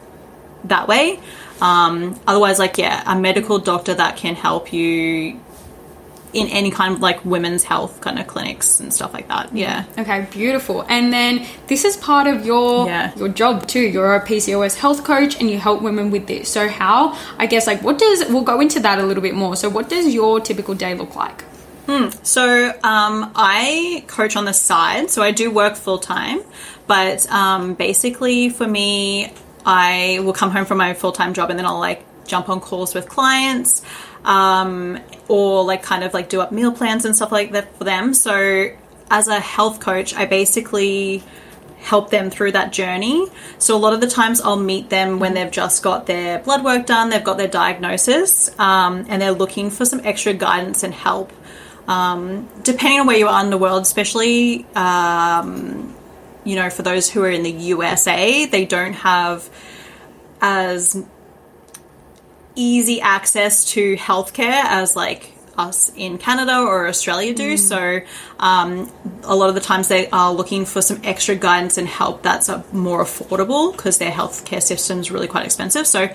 [0.66, 1.20] that way.
[1.62, 5.40] Um, otherwise, like yeah, a medical doctor that can help you
[6.32, 9.56] in any kind of like women's health kind of clinics and stuff like that.
[9.56, 9.86] Yeah.
[9.98, 10.86] Okay, beautiful.
[10.88, 13.12] And then this is part of your Yeah.
[13.16, 13.80] your job too.
[13.80, 16.48] You're a PCOS health coach and you help women with this.
[16.50, 19.56] So how I guess like what does we'll go into that a little bit more.
[19.56, 21.44] So what does your typical day look like?
[22.22, 26.42] So um, I coach on the side, so I do work full time.
[26.86, 29.34] But um, basically, for me,
[29.70, 32.60] I will come home from my full time job and then I'll like jump on
[32.60, 33.84] calls with clients,
[34.26, 37.84] um, or like kind of like do up meal plans and stuff like that for
[37.84, 38.16] them.
[38.16, 38.72] So
[39.12, 41.24] as a health coach, I basically
[41.78, 43.28] help them through that journey.
[43.60, 46.64] So a lot of the times I'll meet them when they've just got their blood
[46.64, 50.96] work done, they've got their diagnosis, um, and they're looking for some extra guidance and
[50.96, 51.32] help.
[51.88, 55.96] Um, depending on where you are in the world, especially um,
[56.44, 59.50] you know for those who are in the USA, they don't have
[60.42, 61.04] as
[62.56, 67.58] easy access to healthcare as like us in Canada or Australia do.
[67.58, 68.00] So
[68.40, 68.90] um,
[69.24, 72.50] a lot of the times they are looking for some extra guidance and help that's
[72.50, 75.86] uh, more affordable because their healthcare system is really quite expensive.
[75.86, 76.10] So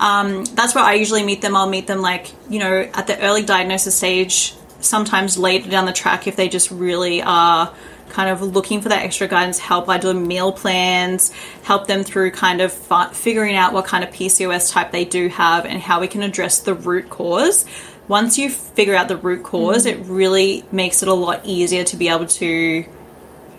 [0.00, 1.56] um, that's where I usually meet them.
[1.56, 4.54] I'll meet them like you know at the early diagnosis stage.
[4.80, 7.74] Sometimes later down the track, if they just really are
[8.10, 9.88] kind of looking for that extra guidance, help.
[9.88, 14.10] I do meal plans, help them through kind of fi- figuring out what kind of
[14.10, 17.64] PCOS type they do have and how we can address the root cause.
[18.08, 20.00] Once you figure out the root cause, mm-hmm.
[20.00, 22.84] it really makes it a lot easier to be able to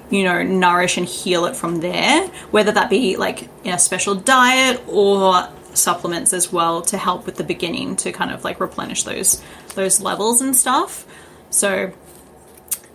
[0.10, 4.16] you know, nourish and heal it from there, whether that be like in a special
[4.16, 9.04] diet or supplements as well to help with the beginning to kind of like replenish
[9.04, 9.42] those
[9.76, 11.06] those levels and stuff.
[11.52, 11.94] So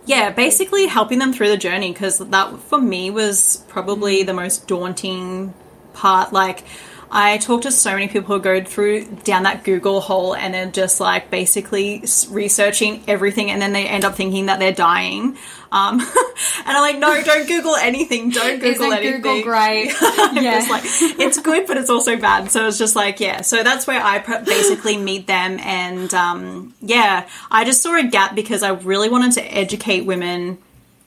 [0.05, 4.25] yeah, basically helping them through the journey because that for me was probably mm.
[4.25, 5.53] the most daunting
[5.93, 6.31] part.
[6.31, 6.63] Like,
[7.11, 10.71] I talk to so many people who go through down that Google hole and they're
[10.71, 15.37] just like basically researching everything, and then they end up thinking that they're dying.
[15.75, 15.99] Um,
[16.65, 18.29] and I'm like, no, don't Google anything.
[18.29, 19.21] Don't Google Isn't anything.
[19.21, 19.93] Google great?
[20.35, 20.59] Yeah.
[20.59, 20.83] just like,
[21.19, 22.49] it's good, but it's also bad.
[22.49, 23.41] So it's just like, yeah.
[23.41, 25.59] So that's where I basically meet them.
[25.59, 30.57] And um, yeah, I just saw a gap because I really wanted to educate women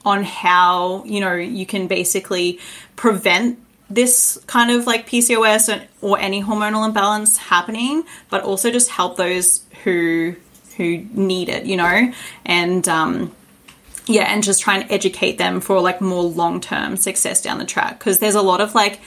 [0.05, 2.59] on how, you know, you can basically
[2.97, 3.59] prevent
[3.91, 9.17] this kind of like PCOS and, or any hormonal imbalance happening, but also just help
[9.17, 10.37] those who
[10.77, 12.13] who need it, you know,
[12.47, 13.35] and um,
[14.09, 17.65] yeah, and just try and educate them for like more long term success down the
[17.65, 19.01] track because there's a lot of like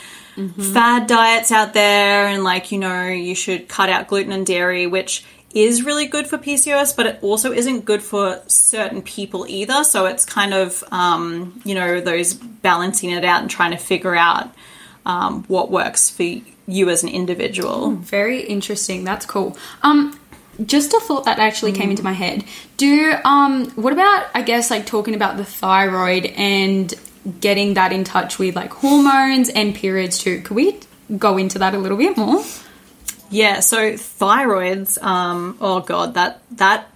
[0.74, 4.88] fad diets out there, and like you know you should cut out gluten and dairy,
[4.88, 9.84] which is really good for PCOS, but it also isn't good for certain people either.
[9.84, 14.16] So it's kind of um, you know those balancing it out and trying to figure
[14.16, 14.54] out
[15.06, 16.24] um, what works for
[16.68, 17.92] you as an individual.
[17.92, 19.04] Very interesting.
[19.04, 19.58] That's cool.
[19.82, 20.18] Um,
[20.66, 22.44] just a thought that actually came into my head.
[22.78, 26.94] Do um, what about I guess like talking about the thyroid and
[27.40, 30.42] getting that in touch with like hormones and periods too?
[30.42, 30.80] Could we
[31.18, 32.44] go into that a little bit more?
[33.30, 36.90] Yeah, so thyroids, um, oh god, that that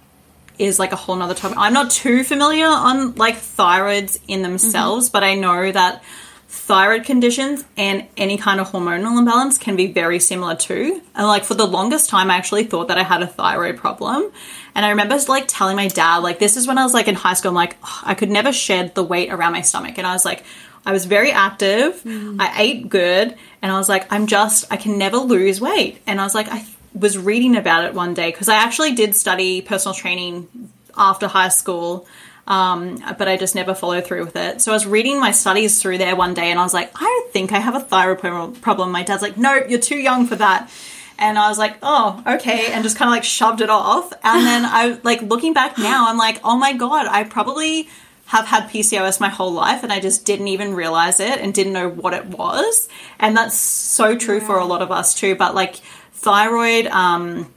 [0.58, 1.58] is like a whole nother topic.
[1.58, 6.02] I'm not too familiar on like thyroids in themselves, but I know that
[6.48, 11.02] thyroid conditions and any kind of hormonal imbalance can be very similar too.
[11.14, 14.30] And like for the longest time, I actually thought that I had a thyroid problem.
[14.74, 17.14] And I remember like telling my dad, like this is when I was like in
[17.14, 19.98] high school, I'm like, "Ugh, I could never shed the weight around my stomach.
[19.98, 20.44] And I was like,
[20.86, 22.00] I was very active.
[22.04, 22.40] Mm.
[22.40, 23.34] I ate good.
[23.60, 26.00] And I was like, I'm just, I can never lose weight.
[26.06, 29.16] And I was like, I was reading about it one day because I actually did
[29.16, 32.06] study personal training after high school.
[32.46, 34.62] Um, but I just never followed through with it.
[34.62, 37.26] So I was reading my studies through there one day and I was like, I
[37.32, 38.92] think I have a thyroid problem.
[38.92, 40.70] My dad's like, no, you're too young for that.
[41.18, 42.72] And I was like, oh, okay.
[42.72, 44.12] And just kind of like shoved it off.
[44.22, 47.88] And then I, like, looking back now, I'm like, oh my God, I probably
[48.26, 51.72] have had PCOS my whole life and I just didn't even realize it and didn't
[51.72, 52.88] know what it was.
[53.18, 55.36] And that's so true for a lot of us too.
[55.36, 55.76] But like,
[56.12, 57.52] thyroid, um,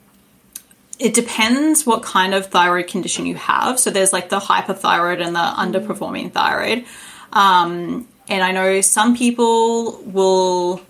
[1.00, 3.80] it depends what kind of thyroid condition you have.
[3.80, 6.86] So there's like the hyperthyroid and the underperforming thyroid.
[7.32, 10.82] Um, and I know some people will,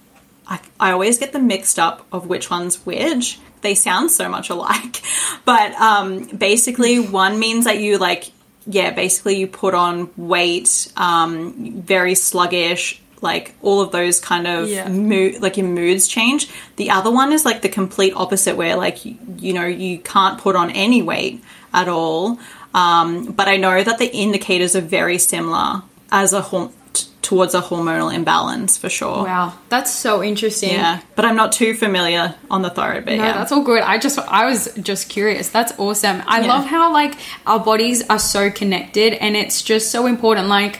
[0.48, 3.40] I, I always get them mixed up of which one's which.
[3.62, 5.02] They sound so much alike.
[5.46, 8.32] But um, basically, one means that you like,
[8.68, 14.68] yeah, basically you put on weight, um, very sluggish, like all of those kind of
[14.70, 14.88] Yeah.
[14.90, 16.48] mood, like your moods change.
[16.78, 20.38] The other one is like the complete opposite, where like you, you know you can't
[20.40, 22.40] put on any weight at all.
[22.74, 27.54] Um, but I know that the indicators are very similar as a horm- t- towards
[27.56, 29.24] a hormonal imbalance for sure.
[29.24, 30.74] Wow, that's so interesting.
[30.74, 33.18] Yeah, but I'm not too familiar on the thyroid bit.
[33.18, 33.82] No, yeah, that's all good.
[33.82, 35.50] I just I was just curious.
[35.50, 36.22] That's awesome.
[36.28, 36.48] I Yeah.
[36.48, 37.16] love how like
[37.48, 40.80] our bodies are so connected and it's just so important like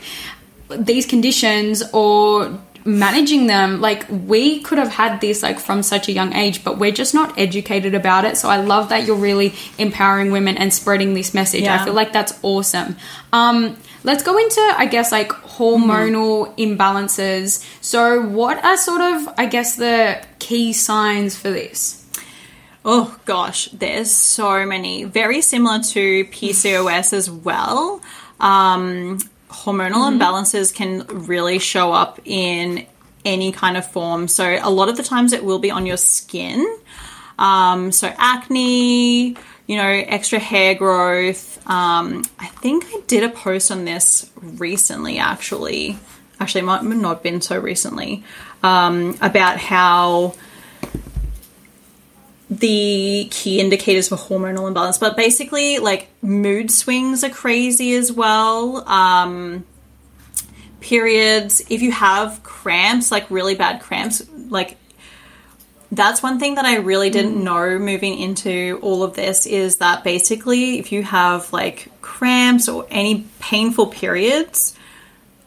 [0.70, 6.12] these conditions or managing them like we could have had this like from such a
[6.12, 8.38] young age but we're just not educated about it.
[8.38, 11.66] So i love that you're really empowering women and spreading this message.
[11.66, 12.96] I feel like that's awesome.
[13.34, 17.66] Um let's go into i guess like hormonal imbalances.
[17.82, 22.00] So what are sort of i guess the key signs for this?
[22.86, 25.04] Oh gosh, there's so many.
[25.04, 28.02] Very similar to PCOS as well.
[28.40, 29.20] Um,
[29.50, 32.86] hormonal imbalances can really show up in
[33.26, 34.28] any kind of form.
[34.28, 36.66] So a lot of the times it will be on your skin.
[37.38, 39.36] Um, so acne,
[39.68, 41.58] you know, extra hair growth.
[41.68, 45.98] Um, I think I did a post on this recently, actually.
[46.40, 48.24] Actually, it might not have been so recently.
[48.64, 50.36] Um, about how
[52.50, 58.88] the key indicators for hormonal imbalance, but basically, like mood swings are crazy as well.
[58.90, 59.66] Um,
[60.80, 64.78] periods, if you have cramps, like really bad cramps, like
[65.92, 70.04] that's one thing that I really didn't know moving into all of this is that
[70.04, 74.76] basically, if you have like cramps or any painful periods,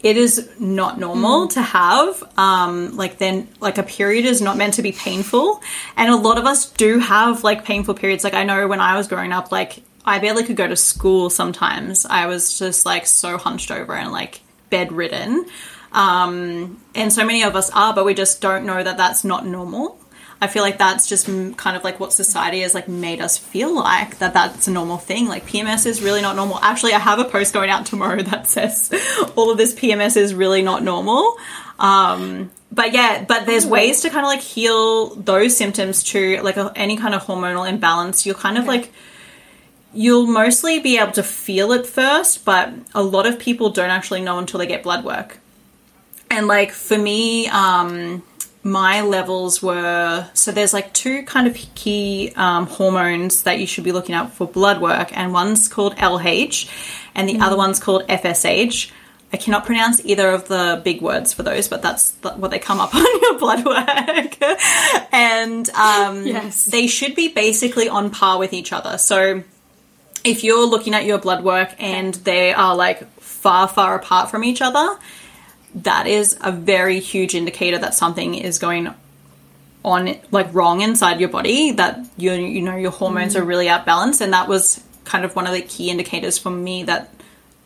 [0.03, 2.23] it is not normal to have.
[2.37, 5.61] Um, like then, like a period is not meant to be painful,
[5.97, 8.25] and a lot of us do have like painful periods.
[8.25, 11.31] Like I know when I was growing up, like I barely could go to school.
[11.31, 15.47] Sometimes I was just like so hunched over and like bedridden,
[15.93, 19.47] um, and so many of us are, but we just don't know that that's not
[19.47, 19.99] normal.
[20.42, 23.72] I feel like that's just kind of like what society has like made us feel
[23.72, 25.28] like that that's a normal thing.
[25.28, 26.59] Like PMS is really not normal.
[26.59, 28.90] Actually, I have a post going out tomorrow that says
[29.37, 31.37] all of this PMS is really not normal.
[31.79, 36.56] Um, but yeah, but there's ways to kind of like heal those symptoms too, like
[36.56, 38.27] a, any kind of hormonal imbalance.
[38.27, 38.92] You're kind of like
[39.94, 44.23] you'll mostly be able to feel it first, but a lot of people don't actually
[44.23, 45.38] know until they get blood work.
[46.33, 48.25] And like for me, um,
[48.65, 53.85] my levels were so there's like two kind of key um, hormones that you should
[53.85, 56.71] be looking out for blood work, and one's called LH,
[57.15, 58.90] and the other one's called FSH.
[59.35, 62.58] I cannot pronounce either of the big words for those, but that's th- what they
[62.58, 64.37] come up on your blood work.
[65.13, 66.67] and um, Yes.
[66.67, 68.98] they should be basically on par with each other.
[68.98, 69.42] So
[70.23, 74.44] if you're looking at your blood work and they are like far, far apart from
[74.44, 74.98] each other,
[75.75, 78.92] that is a very huge indicator that something is going
[79.85, 83.48] on like wrong inside your body that you you know your hormones are mm.
[83.48, 86.85] really out balanced and that was kind of one of the key indicators for me
[86.85, 87.12] that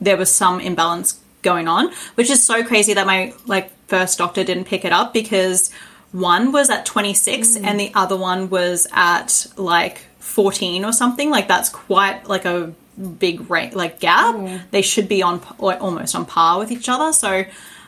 [0.01, 4.45] there was some imbalance going on which is so crazy that my like first doctor
[4.45, 5.71] didn't pick it up because
[6.13, 7.65] one was at 26 mm.
[7.65, 11.31] and the other one was at like 14 or something.
[11.31, 12.73] Like that's quite like a
[13.19, 14.35] big rate like gap.
[14.35, 14.63] Mm.
[14.71, 17.13] They should be on almost on par with each other.
[17.13, 17.45] So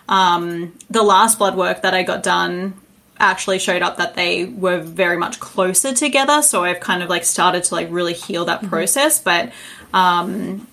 [0.09, 2.75] um, the last blood work that I got done
[3.21, 6.41] actually showed up that they were very much closer together.
[6.43, 9.19] So I've kind of like started to like really heal that process.
[9.19, 9.53] But
[9.93, 10.67] um,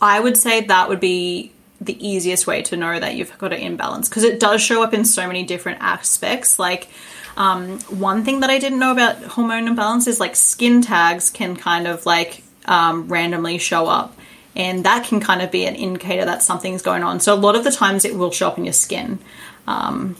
[0.00, 3.60] I would say that would be the easiest way to know that you've got an
[3.60, 6.58] imbalance because it does show up in so many different aspects.
[6.58, 6.88] Like,
[7.36, 11.54] um, one thing that I didn't know about hormone imbalance is like skin tags can
[11.54, 14.17] kind of like um, randomly show up.
[14.58, 17.20] And that can kind of be an indicator that something's going on.
[17.20, 19.20] So a lot of the times it will show up in your skin.
[19.66, 20.16] Um,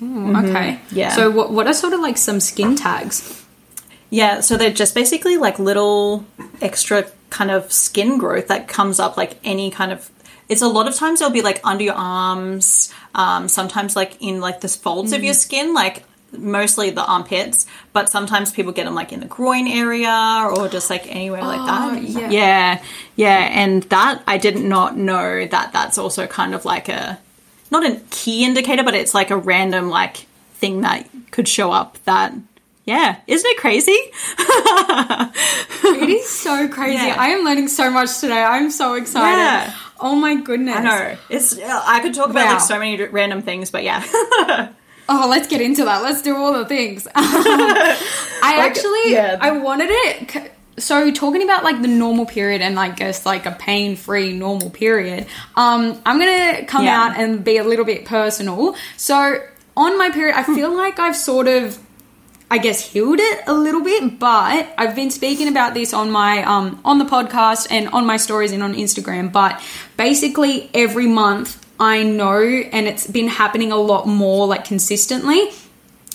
[0.00, 0.80] Okay.
[0.90, 1.10] Yeah.
[1.10, 3.42] So what what are sort of like some skin tags?
[4.10, 6.24] Yeah, so they're just basically like little
[6.60, 10.10] extra kind of skin growth that comes up like any kind of.
[10.48, 14.40] It's a lot of times they'll be like under your arms, um, sometimes like in
[14.40, 16.04] like the folds of your skin, like
[16.38, 20.90] mostly the armpits, but sometimes people get them like in the groin area or just
[20.90, 22.02] like anywhere like oh, that.
[22.02, 22.30] yeah.
[22.30, 22.82] yeah,
[23.16, 27.18] yeah, and that I did not know that that's also kind of like a
[27.70, 31.98] not a key indicator, but it's like a random like thing that could show up
[32.04, 32.32] that.
[32.86, 33.92] Yeah, isn't it crazy?
[33.92, 34.14] It
[36.10, 37.06] is so crazy.
[37.06, 37.16] Yeah.
[37.18, 38.42] I am learning so much today.
[38.42, 39.38] I'm so excited.
[39.38, 39.74] Yeah.
[40.00, 40.76] Oh my goodness.
[40.76, 41.16] I know.
[41.30, 42.52] It's I could talk about Wow.
[42.52, 44.04] like so many random things, but yeah.
[45.08, 46.02] Oh, let's get into that.
[46.02, 47.06] Let's do all the things.
[47.14, 49.38] I actually, yeah.
[49.40, 50.52] I wanted it.
[50.78, 55.26] So talking about like the normal period and like guess like a pain-free normal period,
[55.56, 57.02] um, I'm gonna come Yeah.
[57.04, 58.74] out and be a little bit personal.
[58.96, 59.40] So
[59.76, 61.78] on my period, I feel like I've sort of
[62.50, 66.42] I guess healed it a little bit, but I've been speaking about this on my
[66.44, 69.62] um on the podcast and on my stories and on Instagram, but
[69.96, 75.50] basically every month I know and it's been happening a lot more like consistently.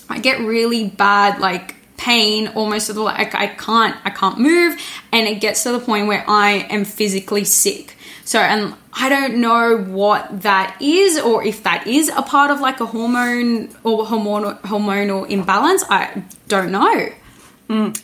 [0.09, 4.79] I get really bad like pain almost to the like I can't I can't move
[5.11, 7.95] and it gets to the point where I am physically sick.
[8.23, 12.61] So and I don't know what that is or if that is a part of
[12.61, 15.83] like a hormone or hormonal hormonal imbalance.
[15.89, 17.09] I don't know.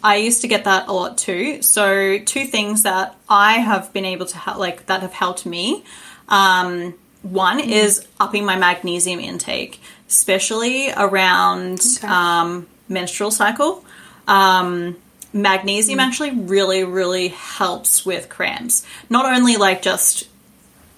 [0.03, 1.64] I used to get that a lot too.
[1.64, 5.84] So two things that I have been able to help, like that have helped me.
[6.30, 6.93] Um,
[7.26, 12.07] one is upping my magnesium intake, especially around Okay.
[12.07, 13.84] um, menstrual cycle.
[14.28, 14.95] Um,
[15.34, 18.86] magnesium actually really, really helps with cramps.
[19.09, 20.28] Not only like just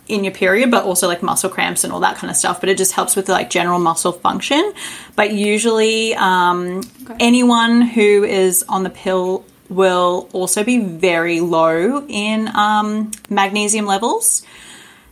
[0.08, 2.60] in your period, but also like muscle cramps and all that kind of stuff.
[2.60, 4.74] But it just helps with like general muscle function.
[5.16, 6.82] But usually, um,
[7.20, 14.44] anyone who is on the pill will also be very low in um, magnesium levels.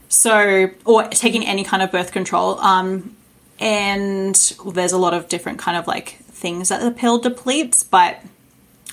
[0.08, 2.60] So, or taking any kind of birth control.
[2.60, 3.16] Um,
[3.60, 4.36] and
[4.68, 8.20] there's a lot of different kind of like things that the pill depletes, but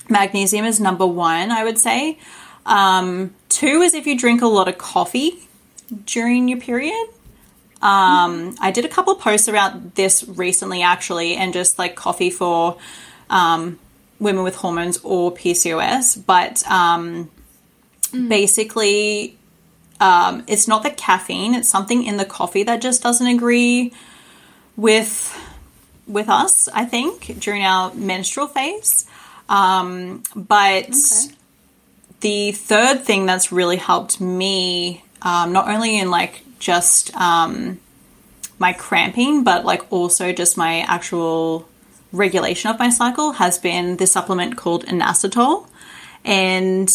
[0.09, 2.17] magnesium is number one, I would say.
[2.65, 5.47] Um, two is if you drink a lot of coffee
[6.05, 7.07] during your period.
[7.81, 12.29] Um, I did a couple of posts about this recently, actually, and just like coffee
[12.29, 12.77] for
[13.29, 13.77] um,
[14.19, 16.25] women with hormones or PCOS.
[16.25, 17.29] But um,
[18.13, 19.37] basically,
[20.03, 23.93] um, it's not the caffeine; it's something in the coffee that just doesn't agree
[24.75, 25.33] with
[26.05, 26.67] with us.
[26.73, 29.07] I think during our menstrual phase.
[29.47, 30.93] Um, but
[32.19, 37.79] the third thing that's really helped me, um, not only in like just um,
[38.59, 41.67] my cramping, but like also just my actual
[42.11, 45.67] regulation of my cycle, has been this supplement called inositol.
[46.25, 46.89] And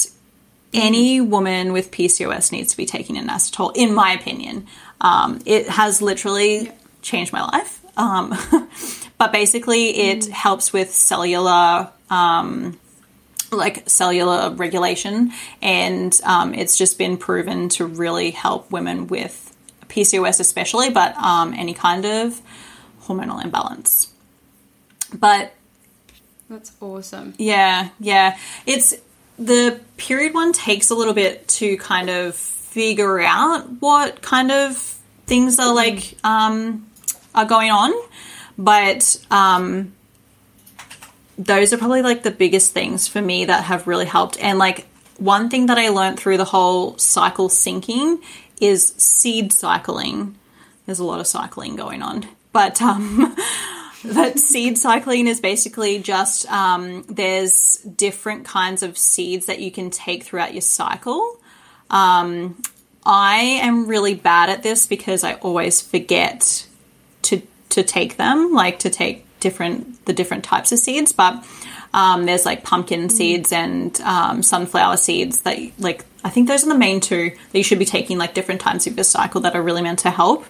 [0.72, 4.66] any woman with PCOS needs to be taking inositol, in my opinion.
[5.00, 7.84] Um, it has literally changed my life.
[7.96, 8.36] Um,
[9.18, 12.78] but basically, it helps with cellular um,
[13.50, 19.56] like cellular regulation, and um, it's just been proven to really help women with
[19.88, 22.40] PCOS, especially, but um, any kind of
[23.02, 24.12] hormonal imbalance.
[25.14, 25.54] But
[26.50, 27.34] That's awesome.
[27.38, 28.94] yeah, yeah, it's
[29.38, 34.76] the period one takes a little bit to kind of figure out what kind of
[35.26, 36.86] things are like um,
[37.34, 37.92] are going on,
[38.56, 39.92] but um,
[41.38, 44.38] those are probably like the biggest things for me that have really helped.
[44.42, 44.86] And like
[45.18, 48.20] one thing that I learned through the whole cycle syncing
[48.60, 50.36] is seed cycling.
[50.86, 53.36] There's a lot of cycling going on, but um,
[54.04, 59.90] that seed cycling is basically just um, there's different kinds of seeds that you can
[59.90, 61.38] take throughout your cycle.
[61.90, 62.60] Um,
[63.04, 66.66] I am really bad at this because I always forget
[67.22, 71.12] to to take them, like to take different the different types of seeds.
[71.12, 71.44] But
[71.94, 76.68] um, there's like pumpkin seeds and um, sunflower seeds that like I think those are
[76.68, 79.56] the main two that you should be taking like different times of your cycle that
[79.56, 80.44] are really meant to help.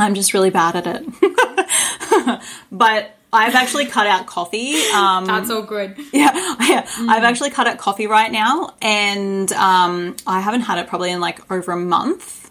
[0.00, 2.40] I'm just really bad at it.
[2.72, 4.74] but I've actually cut out coffee.
[4.94, 5.96] Um, That's all good.
[6.12, 6.32] yeah,
[6.68, 6.86] yeah.
[6.98, 11.20] I've actually cut out coffee right now, and um, I haven't had it probably in
[11.20, 12.50] like over a month,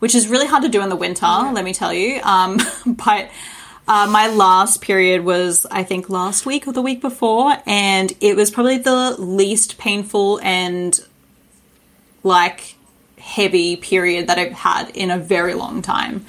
[0.00, 1.26] which is really hard to do in the winter.
[1.26, 2.20] Let me tell you.
[2.22, 3.30] Um, but
[3.86, 8.34] uh, my last period was, I think, last week or the week before, and it
[8.34, 10.98] was probably the least painful and
[12.24, 12.74] like
[13.18, 16.26] heavy period that I've had in a very long time.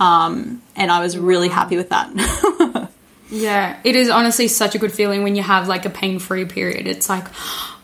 [0.00, 2.90] Um, and I was really happy with that.
[3.30, 6.44] Yeah, it is honestly such a good feeling when you have like a pain free
[6.44, 6.86] period.
[6.86, 7.24] It's like,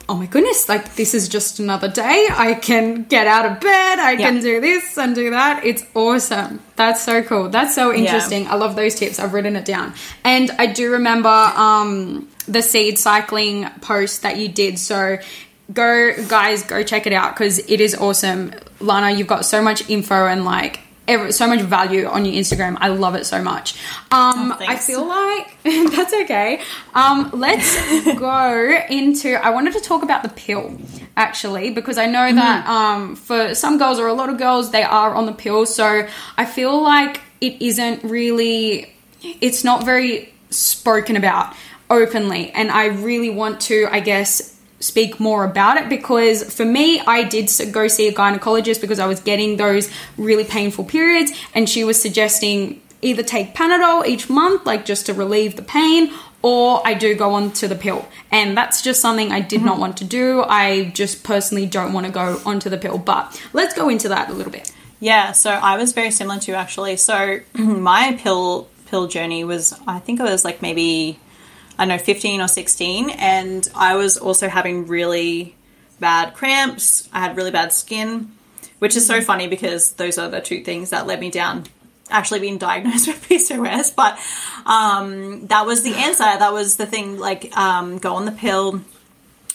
[0.09, 2.29] oh my goodness, like this is just another day.
[2.31, 5.65] I can get out of bed, I can do this and do that.
[5.65, 6.61] It's awesome.
[6.77, 7.49] That's so cool.
[7.49, 8.47] That's so interesting.
[8.49, 9.19] I love those tips.
[9.19, 9.95] I've written it down.
[10.25, 14.79] And I do remember um, the seed cycling post that you did.
[14.79, 15.19] So
[15.73, 18.53] go, guys, go check it out because it is awesome.
[18.79, 20.81] Lana, you've got so much info and like.
[21.11, 22.77] Ever, so much value on your Instagram.
[22.81, 23.75] I love it so much.
[24.13, 26.61] Um, Oh, I feel like that's okay.
[26.95, 27.69] Um, let's
[28.19, 29.35] go into.
[29.35, 30.79] I wanted to talk about the pill
[31.17, 34.85] actually because I know that um, for some girls or a lot of girls they
[34.85, 35.67] are on the pill.
[35.67, 36.07] So
[36.39, 38.93] I feel like it isn't really.
[39.23, 41.55] It's not very spoken about
[41.91, 43.89] openly, and I really want to.
[43.91, 48.81] I guess speak more about it because for me I did go see a gynecologist
[48.81, 54.07] because I was getting those really painful periods and she was suggesting either take Panadol
[54.07, 56.11] each month like just to relieve the pain
[56.43, 58.09] or I do go on to the pill.
[58.31, 59.81] And that's just something I did not mm-hmm.
[59.81, 60.43] want to do.
[60.43, 62.99] I just personally don't want to go onto the pill.
[62.99, 64.73] But let's go into that a little bit.
[65.01, 66.97] Yeah, so I was very similar to you actually.
[66.97, 71.19] So my pill pill journey was I think it was like maybe
[71.81, 75.57] I know 15 or 16 and I was also having really
[75.99, 77.09] bad cramps.
[77.11, 78.33] I had really bad skin,
[78.81, 81.65] which is so funny because those are the two things that led me down.
[82.11, 84.19] Actually being diagnosed with PCOS, but
[84.67, 86.25] um, that was the answer.
[86.25, 88.83] That was the thing like um, go on the pill.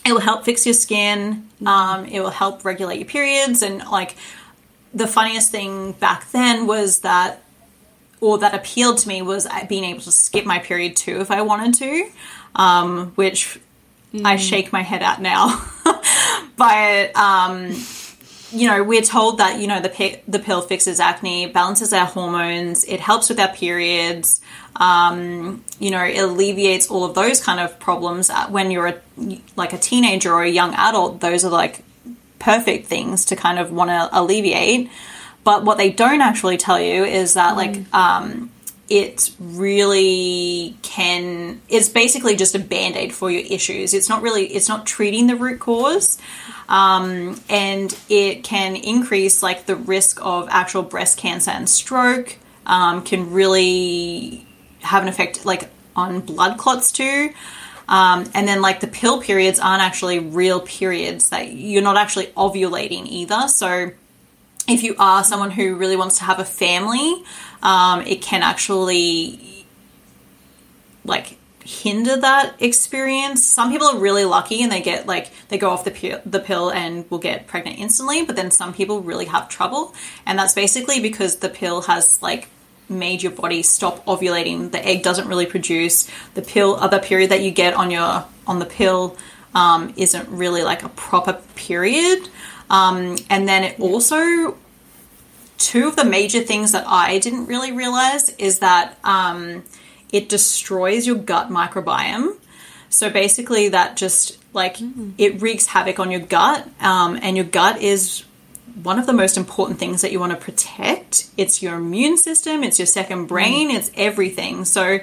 [0.03, 1.47] It will help fix your skin.
[1.63, 3.61] Um, it will help regulate your periods.
[3.61, 4.15] And like
[4.95, 7.44] the funniest thing back then was that
[8.21, 11.41] or that appealed to me was being able to skip my period too if i
[11.41, 12.09] wanted to
[12.55, 13.59] um, which
[14.23, 15.65] i shake my head at now.
[16.57, 17.73] But um,
[18.51, 22.85] you know we're told that you know the the pill fixes acne balances our hormones
[22.85, 24.41] it helps with our periods
[24.77, 28.29] um, you know it alleviates all of those kind of problems.
[28.29, 29.01] Uh, when you're a,
[29.55, 31.81] like a teenager or a young adult those are like
[32.39, 34.89] perfect things to kind of want to alleviate
[35.45, 38.51] but what they don't actually tell you is that like um,
[38.89, 43.93] it really can it's basically just a band-aid for your issues.
[43.93, 46.17] It's not really it's not treating the root cause.
[46.67, 53.03] Um, and it can increase like the risk of actual breast cancer and stroke um,
[53.03, 54.47] can really
[54.81, 57.31] have an effect like on blood clots too.
[57.87, 62.27] Um, and then like the pill periods aren't actually real periods that you're not actually
[62.27, 63.47] ovulating either.
[63.47, 63.91] So
[64.67, 67.23] if you are someone who really wants to have a family,
[67.61, 69.65] um, it can actually
[71.03, 73.43] like hinder that experience.
[73.43, 76.71] Some people are really lucky and they get like they go off the the pill
[76.71, 79.93] and will get pregnant instantly, but then some people really have trouble,
[80.25, 82.47] and that's basically because the pill has like
[82.87, 84.71] made your body stop ovulating.
[84.71, 86.75] The egg doesn't really produce the pill.
[86.75, 89.17] Other period that you get on your on the pill
[89.55, 92.29] um, isn't really like a proper period.
[92.69, 94.57] Um, and then it also,
[95.57, 99.63] two of the major things that I didn't really realize is that um,
[100.11, 102.35] it destroys your gut microbiome.
[102.89, 104.77] So basically, that just like
[105.17, 108.23] it wreaks havoc on your gut, um, and your gut is
[108.83, 111.29] one of the most important things that you want to protect.
[111.35, 114.65] It's your immune system, it's your second brain, it's everything.
[114.65, 114.99] So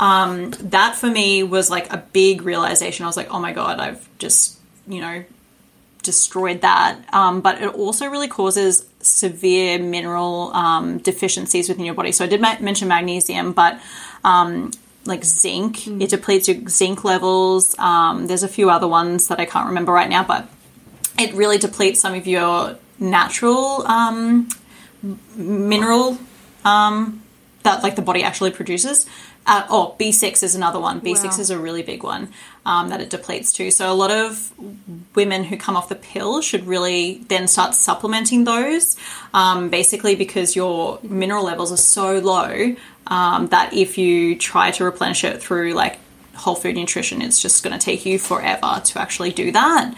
[0.00, 3.04] um, that for me was like a big realization.
[3.04, 5.24] I was like, oh my god, I've just you know
[6.02, 6.98] destroyed that.
[7.12, 12.12] Um, but it also really causes severe mineral um, deficiencies within your body.
[12.12, 13.78] So I did ma- mention magnesium, but
[14.24, 14.72] um,
[15.04, 17.78] like zinc, it depletes your zinc levels.
[17.78, 20.48] Um, there's a few other ones that I can't remember right now, but
[21.18, 24.48] it really depletes some of your natural um,
[25.36, 26.16] mineral
[26.64, 27.22] um,
[27.62, 29.06] that like the body actually produces.
[29.46, 31.00] Uh, oh, B6 is another one.
[31.00, 31.40] B6 Wow.
[31.40, 32.28] is a really big one
[32.66, 33.70] um, that it depletes too.
[33.70, 34.52] So a lot of
[35.16, 38.96] women who come off the pill should really then start supplementing those,
[39.34, 42.76] um, basically because your mineral levels are so low
[43.06, 45.98] um, that if you try to replenish it through like
[46.34, 49.94] whole food nutrition, it's just going to take you forever to actually do that.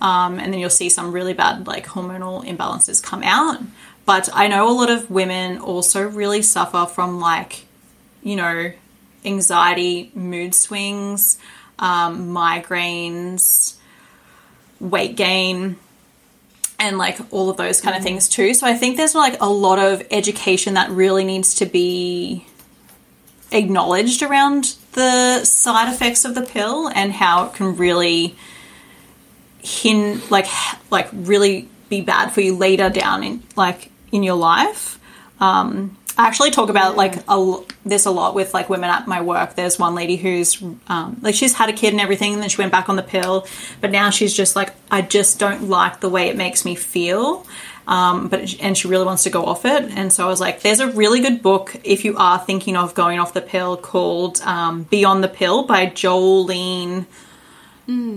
[0.00, 3.60] Um, and then you'll see some really bad like hormonal imbalances come out.
[4.04, 7.66] But I know a lot of women also really suffer from like,
[8.22, 8.72] you know,
[9.24, 11.38] anxiety, mood swings,
[11.78, 13.76] um, migraines,
[14.80, 15.76] weight gain,
[16.78, 18.54] and like all of those kind of things too.
[18.54, 22.46] So I think there's like a lot of education that really needs to be
[23.52, 28.34] acknowledged around the side effects of the pill and how it can really
[29.58, 30.46] hin like
[30.90, 34.98] like really be bad for you later down in like in your life.
[35.40, 39.22] Um, I actually talk about like a, this a lot with like women at my
[39.22, 39.54] work.
[39.54, 42.58] There's one lady who's um, like she's had a kid and everything, and then she
[42.58, 43.46] went back on the pill,
[43.80, 47.46] but now she's just like I just don't like the way it makes me feel.
[47.86, 50.60] Um, but and she really wants to go off it, and so I was like,
[50.60, 54.40] "There's a really good book if you are thinking of going off the pill called
[54.42, 57.06] um, Beyond the Pill by Jolene."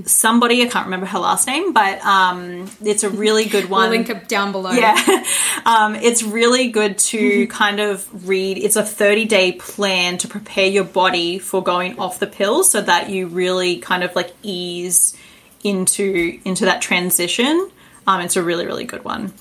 [0.06, 3.90] Somebody I can't remember her last name, but um, it's a really good one.
[3.90, 4.72] We'll link it down below.
[4.72, 5.24] Yeah.
[5.66, 8.58] um, it's really good to kind of read.
[8.58, 12.82] It's a 30 day plan to prepare your body for going off the pill so
[12.82, 15.18] that you really kind of like ease
[15.64, 17.70] into into that transition.
[18.08, 19.34] Um, it's a really, really good one.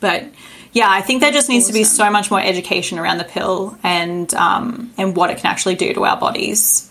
[0.00, 0.26] But
[0.72, 3.76] yeah, I think there just needs to be so much more education around the pill
[3.82, 6.89] and um, and what it can actually do to our bodies.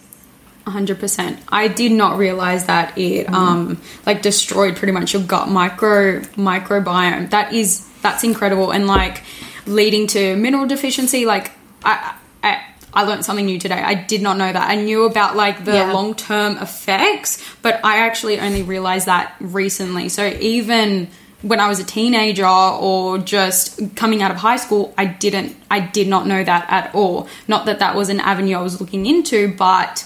[0.65, 1.39] 100%.
[1.49, 7.29] I did not realize that it um like destroyed pretty much your gut micro microbiome.
[7.31, 9.23] That is that's incredible and like
[9.65, 11.51] leading to mineral deficiency like
[11.83, 12.61] I I
[12.93, 13.81] I learned something new today.
[13.81, 14.69] I did not know that.
[14.69, 15.91] I knew about like the Yeah.
[15.93, 20.09] long-term effects, but I actually only realized that recently.
[20.09, 21.07] So even
[21.41, 25.79] when I was a teenager or just coming out of high school, I didn't I
[25.79, 27.27] did not know that at all.
[27.47, 30.03] Not that that was an avenue I was looking into, but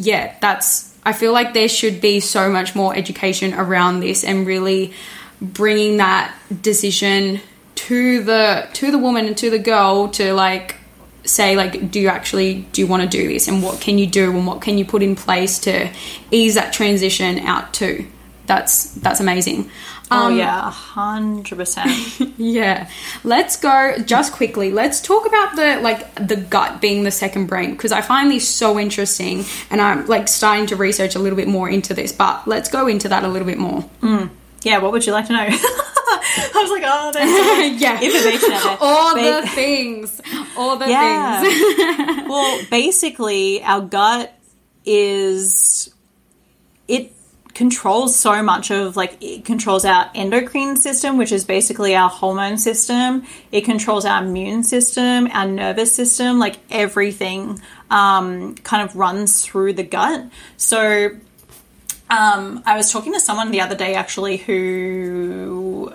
[0.00, 0.88] yeah, that's.
[1.02, 4.92] I feel like there should be so much more education around this and really
[5.40, 7.40] bringing that decision
[7.74, 10.76] to the to the woman and to the girl to like
[11.24, 14.06] say like do you actually do you want to do this and what can you
[14.06, 15.90] do and what can you put in place to
[16.30, 18.06] ease that transition out to
[18.50, 18.72] that's
[19.04, 19.70] that's amazing
[20.12, 21.92] Oh Um, yeah, a hundred percent.
[22.36, 22.88] yeah.
[23.22, 24.72] Let's go just quickly.
[24.72, 28.48] Let's talk about the like the gut being the second brain because I find these
[28.48, 32.36] so interesting and I'm like starting to research a little bit more into this, but
[32.48, 33.84] let's go into that a little bit more.
[34.64, 35.46] Yeah, what would you like to know?
[35.48, 38.00] I was like, oh, there's so Yeah.
[38.02, 38.78] information out there.
[38.80, 40.20] All the things.
[40.56, 41.40] All the Yeah.
[41.40, 42.28] things.
[42.28, 44.32] well, basically, our gut
[44.84, 45.88] is
[46.88, 47.12] it
[47.54, 52.58] controls so much of like it controls our endocrine system, which is basically our hormone
[52.58, 53.24] system.
[53.52, 59.74] It controls our immune system, our nervous system, like everything um, kind of runs through
[59.74, 60.26] the gut.
[60.56, 61.10] So
[62.08, 65.92] um, I was talking to someone the other day actually who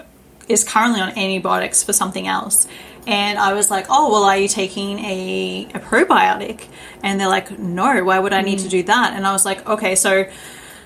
[0.47, 2.67] is currently on antibiotics for something else.
[3.07, 6.65] And I was like, oh, well, are you taking a, a probiotic?
[7.03, 9.13] And they're like, no, why would I need to do that?
[9.13, 10.27] And I was like, okay, so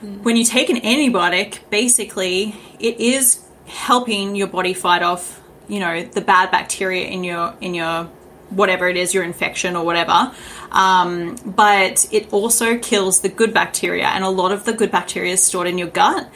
[0.01, 6.03] when you take an antibiotic, basically, it is helping your body fight off, you know,
[6.03, 8.05] the bad bacteria in your in your
[8.49, 10.33] whatever it is, your infection or whatever.
[10.71, 15.33] Um, but it also kills the good bacteria, and a lot of the good bacteria
[15.33, 16.29] is stored in your gut.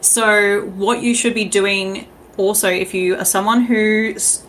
[0.00, 4.42] So, what you should be doing also, if you are someone who's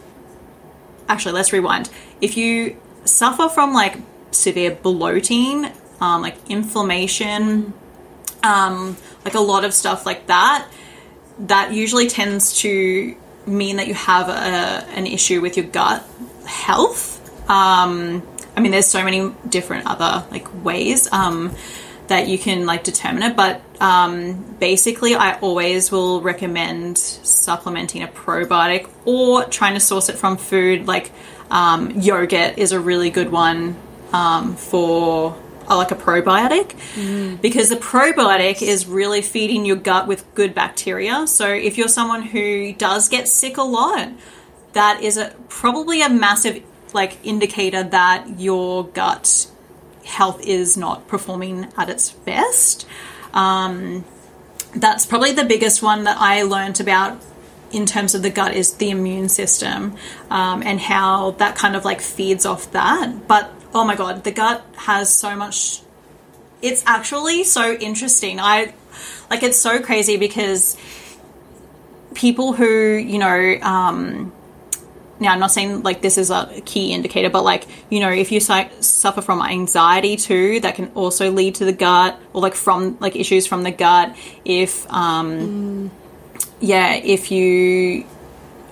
[1.09, 1.89] actually, let's rewind.
[2.21, 3.97] If you suffer from like
[4.31, 7.73] severe bloating, um, like inflammation,
[8.43, 10.67] um, like a lot of stuff like that,
[11.39, 13.15] that usually tends to
[13.45, 14.31] mean that you have a,
[14.95, 16.05] an issue with your gut
[16.45, 17.19] health.
[17.49, 21.55] Um, I mean, there's so many different other like ways um,
[22.07, 28.07] that you can like determine it, but um, basically, I always will recommend supplementing a
[28.07, 30.87] probiotic or trying to source it from food.
[30.87, 31.11] Like
[31.49, 33.75] um, yogurt is a really good one
[34.13, 35.35] um, for
[35.75, 36.75] like a probiotic
[37.41, 41.27] because the probiotic is really feeding your gut with good bacteria.
[41.27, 44.09] So if you're someone who does get sick a lot,
[44.73, 46.63] that is a probably a massive
[46.93, 49.49] like indicator that your gut
[50.05, 52.87] health is not performing at its best.
[53.33, 54.03] Um,
[54.75, 57.21] that's probably the biggest one that I learned about
[57.71, 59.95] in terms of the gut is the immune system
[60.29, 63.27] um, and how that kind of like feeds off that.
[63.27, 65.81] But oh my god, the gut has so much.
[66.61, 68.39] It's actually so interesting.
[68.39, 68.73] I
[69.29, 70.77] like it's so crazy because
[72.13, 73.57] people who you know.
[73.61, 74.33] Um,
[75.21, 78.31] now, I'm not saying like this is a key indicator, but like, you know, if
[78.31, 82.55] you su- suffer from anxiety too, that can also lead to the gut or like
[82.55, 84.15] from like issues from the gut.
[84.43, 85.89] If, um, mm.
[86.59, 88.03] yeah, if you,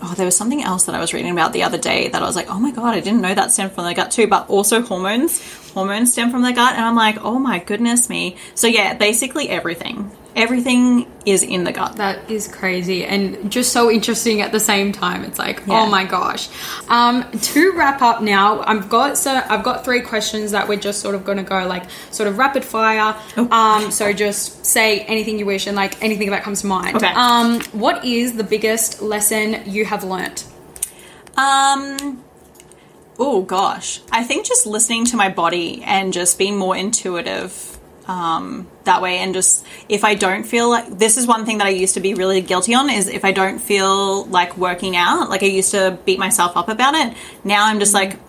[0.02, 2.26] oh, there was something else that I was reading about the other day that I
[2.26, 4.50] was like, oh my God, I didn't know that stemmed from the gut too, but
[4.50, 5.41] also hormones.
[5.74, 6.76] Hormones stem from the gut.
[6.76, 8.38] And I'm like, oh my goodness me.
[8.56, 11.98] So, yeah, basically everything everything is in the gut.
[11.98, 15.24] That is crazy and just so interesting at the same time.
[15.24, 15.82] It's like, yeah.
[15.82, 16.50] oh my gosh.
[16.88, 21.02] Um, to wrap up now, I've got so I've got three questions that we're just
[21.02, 23.16] sort of going to go like sort of rapid fire.
[23.38, 23.50] Oh.
[23.50, 26.98] Um, so just say anything you wish and like anything that comes to mind.
[26.98, 27.12] Okay.
[27.14, 30.46] Um, what is the biggest lesson you have learnt?
[31.38, 32.24] Um.
[33.22, 37.79] Oh gosh, I think just listening to my body and just being more intuitive
[38.10, 41.68] um, that way and just if i don't feel like this is one thing that
[41.68, 45.30] i used to be really guilty on is if i don't feel like working out
[45.30, 48.10] like i used to beat myself up about it now i'm just mm-hmm.
[48.10, 48.20] like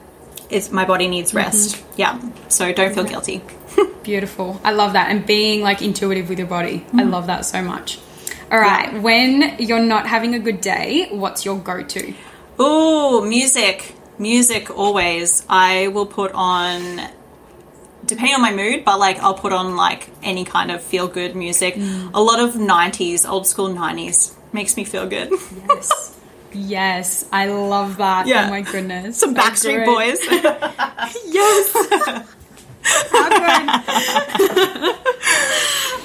[0.51, 1.77] it's my body needs rest.
[1.77, 1.93] Mm-hmm.
[1.97, 3.41] yeah so don't feel guilty.
[4.03, 4.61] Beautiful.
[4.65, 5.09] I love that.
[5.11, 6.79] And being like intuitive with your body.
[6.79, 7.01] Mm-hmm.
[7.01, 7.99] i love that so much.
[8.51, 8.93] All right.
[8.93, 8.99] Yeah.
[8.99, 12.15] when you're not having a good day what's your go-to?
[12.59, 13.95] Oh music.
[14.19, 15.47] Music always.
[15.49, 17.01] I will put on
[18.11, 21.35] depending on my mood, but like I'll put on like any kind of feel good
[21.35, 21.77] music.
[21.77, 22.11] Mm.
[22.13, 25.31] A lot of 90s, old school 90s makes me feel good.
[25.69, 26.19] Yes.
[26.53, 28.27] yes, I love that.
[28.27, 28.47] Yeah.
[28.47, 29.19] Oh my goodness.
[29.19, 30.19] Some so Backstreet Boys.
[31.27, 32.27] yes.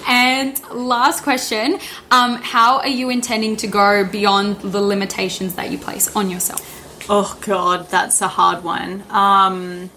[0.08, 1.80] and last question
[2.12, 6.62] um, How are you intending to go beyond the limitations that you place on yourself?
[7.10, 9.04] Oh, God, that's a hard one.
[9.10, 9.90] Um,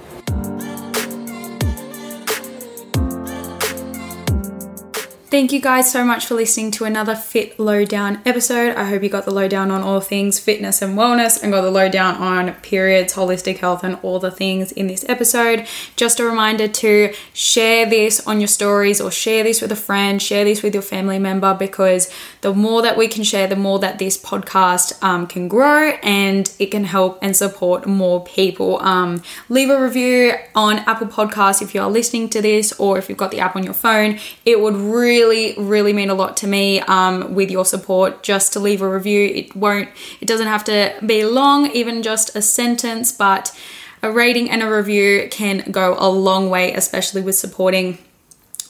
[5.36, 8.74] Thank you guys so much for listening to another Fit Lowdown episode.
[8.74, 11.70] I hope you got the lowdown on all things fitness and wellness and got the
[11.70, 15.66] lowdown on periods, holistic health, and all the things in this episode.
[15.94, 20.22] Just a reminder to share this on your stories or share this with a friend,
[20.22, 22.10] share this with your family member because
[22.40, 26.50] the more that we can share, the more that this podcast um, can grow and
[26.58, 28.80] it can help and support more people.
[28.80, 33.10] Um, leave a review on Apple Podcasts if you are listening to this or if
[33.10, 34.18] you've got the app on your phone.
[34.46, 38.52] It would really really, really mean a lot to me um, with your support just
[38.52, 39.28] to leave a review.
[39.34, 39.88] It won't,
[40.20, 43.56] it doesn't have to be long, even just a sentence, but
[44.02, 47.98] a rating and a review can go a long way, especially with supporting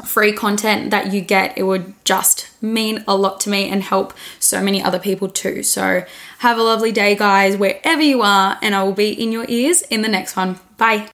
[0.04, 1.56] free content that you get.
[1.56, 5.62] It would just mean a lot to me and help so many other people too.
[5.62, 6.04] So,
[6.38, 9.82] have a lovely day, guys, wherever you are, and I will be in your ears
[9.82, 10.60] in the next one.
[10.76, 11.08] Bye.